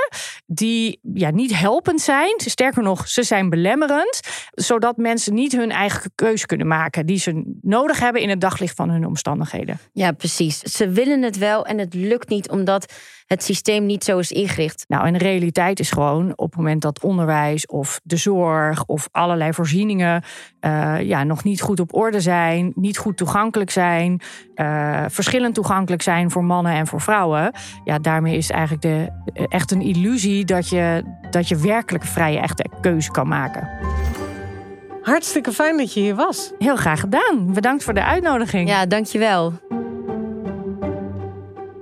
[0.46, 2.34] die ja, niet helpend zijn.
[2.38, 4.20] Sterker nog, ze zijn belemmerend.
[4.52, 7.06] Zodat mensen niet hun eigen keuze kunnen maken.
[7.06, 9.80] die ze nodig hebben in het daglicht van hun omstandigheden.
[9.94, 10.60] Ja, precies.
[10.60, 12.94] Ze willen het wel en het lukt niet omdat
[13.32, 14.86] het systeem niet zo is ingericht.
[14.88, 19.08] Nou, en de realiteit is gewoon op het moment dat onderwijs of de zorg of
[19.12, 24.22] allerlei voorzieningen uh, ja, nog niet goed op orde zijn, niet goed toegankelijk zijn,
[24.56, 27.52] uh, verschillend toegankelijk zijn voor mannen en voor vrouwen.
[27.84, 29.10] Ja, daarmee is eigenlijk de,
[29.48, 33.70] echt een illusie dat je, dat je werkelijk vrije, echte keuze kan maken.
[35.02, 36.52] Hartstikke fijn dat je hier was.
[36.60, 37.54] Heel graag gedaan.
[37.54, 38.70] Bedankt voor de uitnodiging.
[38.70, 39.54] Ja, dankjewel.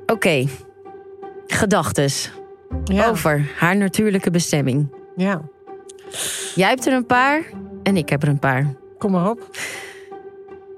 [0.05, 0.13] Oké.
[0.13, 0.49] Okay
[1.53, 2.31] gedachtes
[2.83, 3.07] ja.
[3.07, 4.93] over haar natuurlijke bestemming.
[5.15, 5.41] Ja.
[6.55, 7.43] Jij hebt er een paar
[7.89, 8.73] en ik heb er een paar.
[8.97, 9.57] Kom maar op.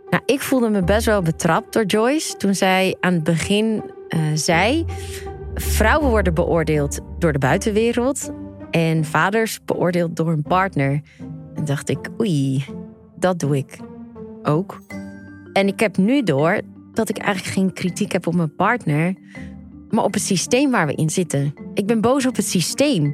[0.10, 4.20] Nou, ik voelde me best wel betrapt door Joyce toen zij aan het begin uh,
[4.34, 4.86] zei:
[5.56, 8.32] vrouwen worden beoordeeld door de buitenwereld
[8.72, 11.02] en vaders beoordeeld door een partner.
[11.56, 12.66] En dacht ik: oei,
[13.16, 13.78] dat doe ik
[14.44, 14.82] ook.
[15.54, 16.62] En ik heb nu door
[16.94, 19.16] dat ik eigenlijk geen kritiek heb op mijn partner,
[19.90, 21.54] maar op het systeem waar we in zitten.
[21.74, 23.14] Ik ben boos op het systeem.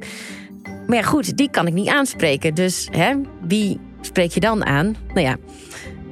[0.87, 2.53] Maar ja, goed, die kan ik niet aanspreken.
[2.53, 3.15] Dus hè,
[3.47, 4.95] wie spreek je dan aan?
[5.07, 5.37] Nou ja.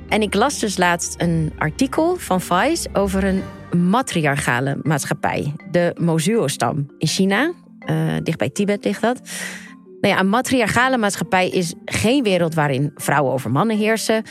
[0.09, 3.43] En ik las dus laatst een artikel van Vice over een
[3.77, 5.53] matriarchale maatschappij.
[5.71, 7.51] De Mozuo-stam in China.
[7.89, 9.21] Uh, dicht bij Tibet ligt dat.
[10.01, 14.23] Nou ja, een matriarchale maatschappij is geen wereld waarin vrouwen over mannen heersen.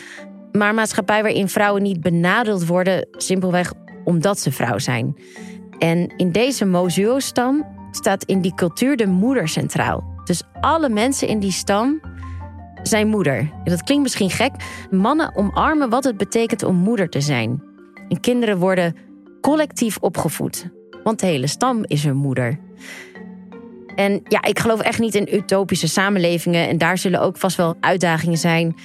[0.53, 3.73] Maar een maatschappij waarin vrouwen niet benadeeld worden, simpelweg
[4.05, 5.17] omdat ze vrouw zijn.
[5.79, 10.13] En in deze Mozuo-stam staat in die cultuur de moeder centraal.
[10.25, 12.01] Dus alle mensen in die stam
[12.89, 13.51] zijn moeder.
[13.65, 14.53] Dat klinkt misschien gek.
[14.91, 17.63] Mannen omarmen wat het betekent om moeder te zijn.
[18.09, 18.97] En kinderen worden
[19.41, 20.71] collectief opgevoed.
[21.03, 22.59] Want de hele stam is hun moeder.
[23.95, 26.69] En ja, ik geloof echt niet in utopische samenlevingen.
[26.69, 28.77] En daar zullen ook vast wel uitdagingen zijn.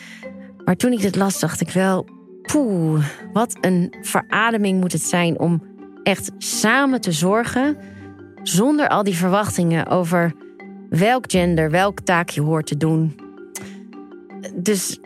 [0.66, 2.08] Maar toen ik dit las, dacht ik wel...
[2.41, 5.64] Poeh, wat een verademing moet het zijn om
[6.04, 7.78] echt samen te zorgen...
[8.43, 10.34] zonder al die verwachtingen over
[10.89, 13.16] welk gender, welk taak je hoort te doen.
[14.56, 15.00] Dus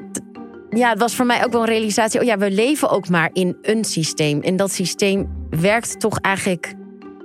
[0.70, 2.20] ja, het was voor mij ook wel een realisatie.
[2.20, 4.42] Oh ja, we leven ook maar in een systeem.
[4.42, 6.76] En dat systeem werkt toch eigenlijk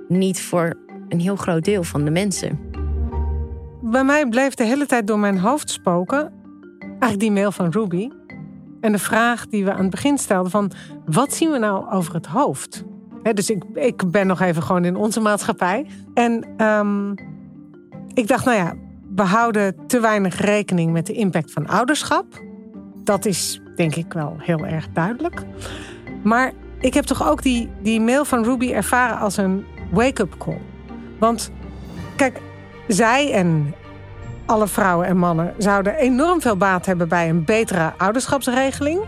[0.07, 0.73] niet voor
[1.09, 2.59] een heel groot deel van de mensen.
[3.81, 6.31] Bij mij bleef de hele tijd door mijn hoofd spoken.
[6.79, 8.09] Eigenlijk die mail van Ruby.
[8.81, 10.71] En de vraag die we aan het begin stelden: van
[11.05, 12.83] wat zien we nou over het hoofd?
[13.33, 15.85] dus ik, ik ben nog even gewoon in onze maatschappij.
[16.13, 17.13] En um,
[18.13, 18.73] ik dacht, nou ja,
[19.19, 22.25] we houden te weinig rekening met de impact van ouderschap.
[23.03, 25.43] Dat is denk ik wel heel erg duidelijk.
[26.23, 30.61] Maar ik heb toch ook die, die mail van Ruby ervaren als een wake-up call.
[31.17, 31.51] Want
[32.15, 32.41] kijk,
[32.87, 33.73] zij en
[34.45, 38.99] alle vrouwen en mannen zouden enorm veel baat hebben bij een betere ouderschapsregeling.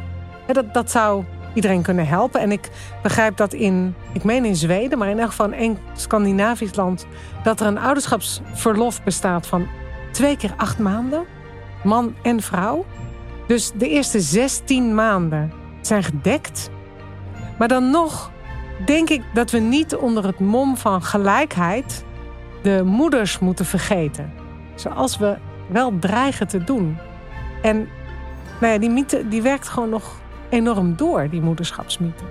[0.46, 2.42] Dat, dat zou iedereen kunnen helpen.
[2.42, 2.70] En ik
[3.04, 7.06] begrijp dat in, ik meen in Zweden, maar in elk geval in Scandinavisch land,
[7.44, 9.68] dat er een ouderschapsverlof bestaat van
[10.12, 11.26] twee keer acht maanden,
[11.84, 12.86] man en vrouw.
[13.48, 15.52] Dus de eerste 16 maanden
[15.82, 16.70] zijn gedekt.
[17.58, 18.32] Maar dan nog
[18.86, 22.06] denk ik dat we niet onder het mom van gelijkheid
[22.62, 24.34] de moeders moeten vergeten.
[24.76, 25.38] Zoals we
[25.68, 26.98] wel dreigen te doen.
[27.62, 27.88] En
[28.60, 32.24] nou ja, die mythe die werkt gewoon nog enorm door, die moederschapsmythe.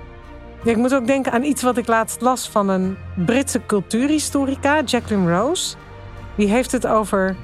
[0.64, 5.37] ik moet ook denken aan iets wat ik laatst las van een Britse cultuurhistorica, Jacqueline
[5.37, 5.76] Rose.
[6.37, 7.37] Die heeft het over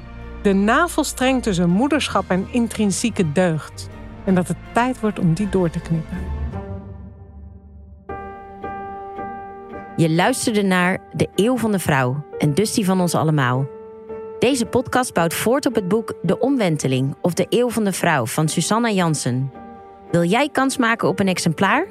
[0.46, 3.88] de navelstreng tussen moederschap en intrinsieke deugd.
[4.24, 6.18] En dat het tijd wordt om die door te knippen.
[9.96, 13.66] Je luisterde naar De Eeuw van de Vrouw en dus die van ons allemaal.
[14.38, 18.26] Deze podcast bouwt voort op het boek De Omwenteling of De Eeuw van de Vrouw
[18.26, 19.52] van Susanna Jansen.
[20.10, 21.86] Wil jij kans maken op een exemplaar?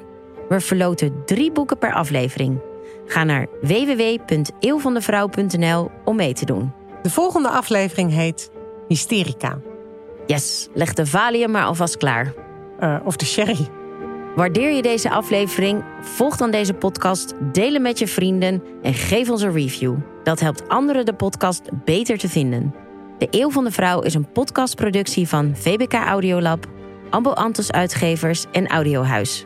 [0.48, 2.60] We verloten drie boeken per aflevering.
[3.06, 6.84] Ga naar www.eeuwvandevrouw.nl om mee te doen.
[7.06, 8.50] De volgende aflevering heet
[8.88, 9.58] Hysterica.
[10.26, 12.34] Yes, leg de valium maar alvast klaar.
[12.80, 13.68] Uh, of de sherry.
[14.36, 15.84] Waardeer je deze aflevering?
[16.00, 19.94] Volg dan deze podcast, deel hem met je vrienden en geef ons een review.
[20.22, 22.74] Dat helpt anderen de podcast beter te vinden.
[23.18, 26.66] De Eeuw van de Vrouw is een podcastproductie van VBK Audiolab,
[27.10, 29.44] Ambo Antos Uitgevers en Audiohuis.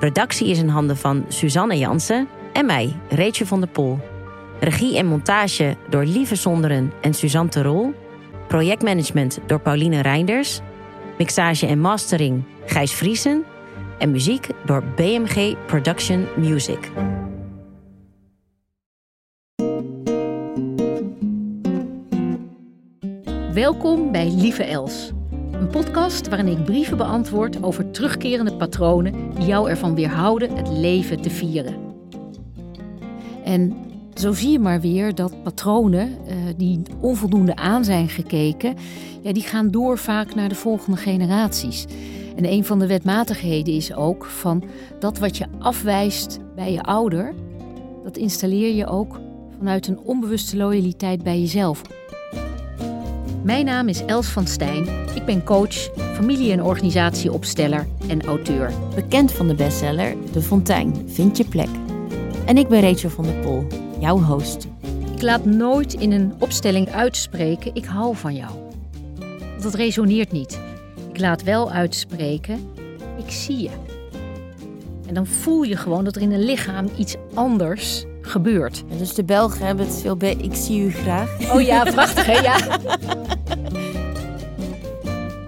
[0.00, 3.98] Redactie is in handen van Suzanne Jansen en mij, Reetje van der Pol.
[4.62, 7.94] Regie en montage door Lieve Sonderen en Suzanne Terol.
[8.48, 10.60] Projectmanagement door Pauline Reinders.
[11.18, 13.44] Mixage en mastering Gijs Vriesen.
[13.98, 16.90] En muziek door BMG Production Music.
[23.52, 25.10] Welkom bij Lieve Els.
[25.52, 31.20] Een podcast waarin ik brieven beantwoord over terugkerende patronen die jou ervan weerhouden het leven
[31.20, 31.74] te vieren.
[33.44, 38.74] En zo zie je maar weer dat patronen uh, die onvoldoende aan zijn gekeken,
[39.22, 41.86] ja, die gaan door vaak naar de volgende generaties.
[42.36, 44.64] En een van de wetmatigheden is ook van
[44.98, 47.34] dat wat je afwijst bij je ouder,
[48.04, 49.20] dat installeer je ook
[49.58, 51.82] vanuit een onbewuste loyaliteit bij jezelf.
[53.42, 54.86] Mijn naam is Els van Stijn.
[55.14, 55.74] Ik ben coach,
[56.14, 58.72] familie- en organisatieopsteller en auteur.
[58.94, 61.68] Bekend van de bestseller De Fontein, Vind je plek.
[62.46, 63.66] En ik ben Rachel van der Pol,
[64.02, 64.68] jouw host.
[65.14, 68.50] Ik laat nooit in een opstelling uitspreken: ik hou van jou.
[69.60, 70.60] Dat resoneert niet.
[71.12, 72.70] Ik laat wel uitspreken:
[73.18, 73.70] ik zie je.
[75.06, 78.84] En dan voel je gewoon dat er in een lichaam iets anders gebeurt.
[78.98, 81.52] dus de Belgen hebben het veel bij ik zie u graag.
[81.54, 82.38] Oh ja, prachtig hè?
[82.40, 82.78] Ja.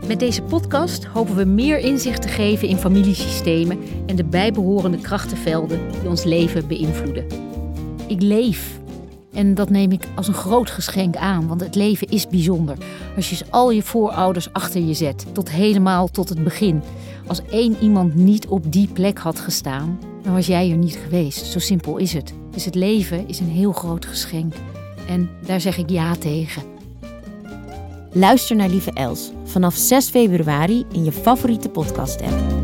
[0.07, 5.81] Met deze podcast hopen we meer inzicht te geven in familiesystemen en de bijbehorende krachtenvelden
[6.01, 7.53] die ons leven beïnvloeden.
[8.07, 8.79] Ik leef.
[9.33, 12.77] En dat neem ik als een groot geschenk aan, want het leven is bijzonder.
[13.17, 16.83] Als je al je voorouders achter je zet, tot helemaal tot het begin.
[17.27, 21.47] Als één iemand niet op die plek had gestaan, dan was jij er niet geweest.
[21.47, 22.35] Zo simpel is het.
[22.51, 24.55] Dus het leven is een heel groot geschenk.
[25.09, 26.63] En daar zeg ik ja tegen.
[28.13, 32.64] Luister naar Lieve Els vanaf 6 februari in je favoriete podcast-app.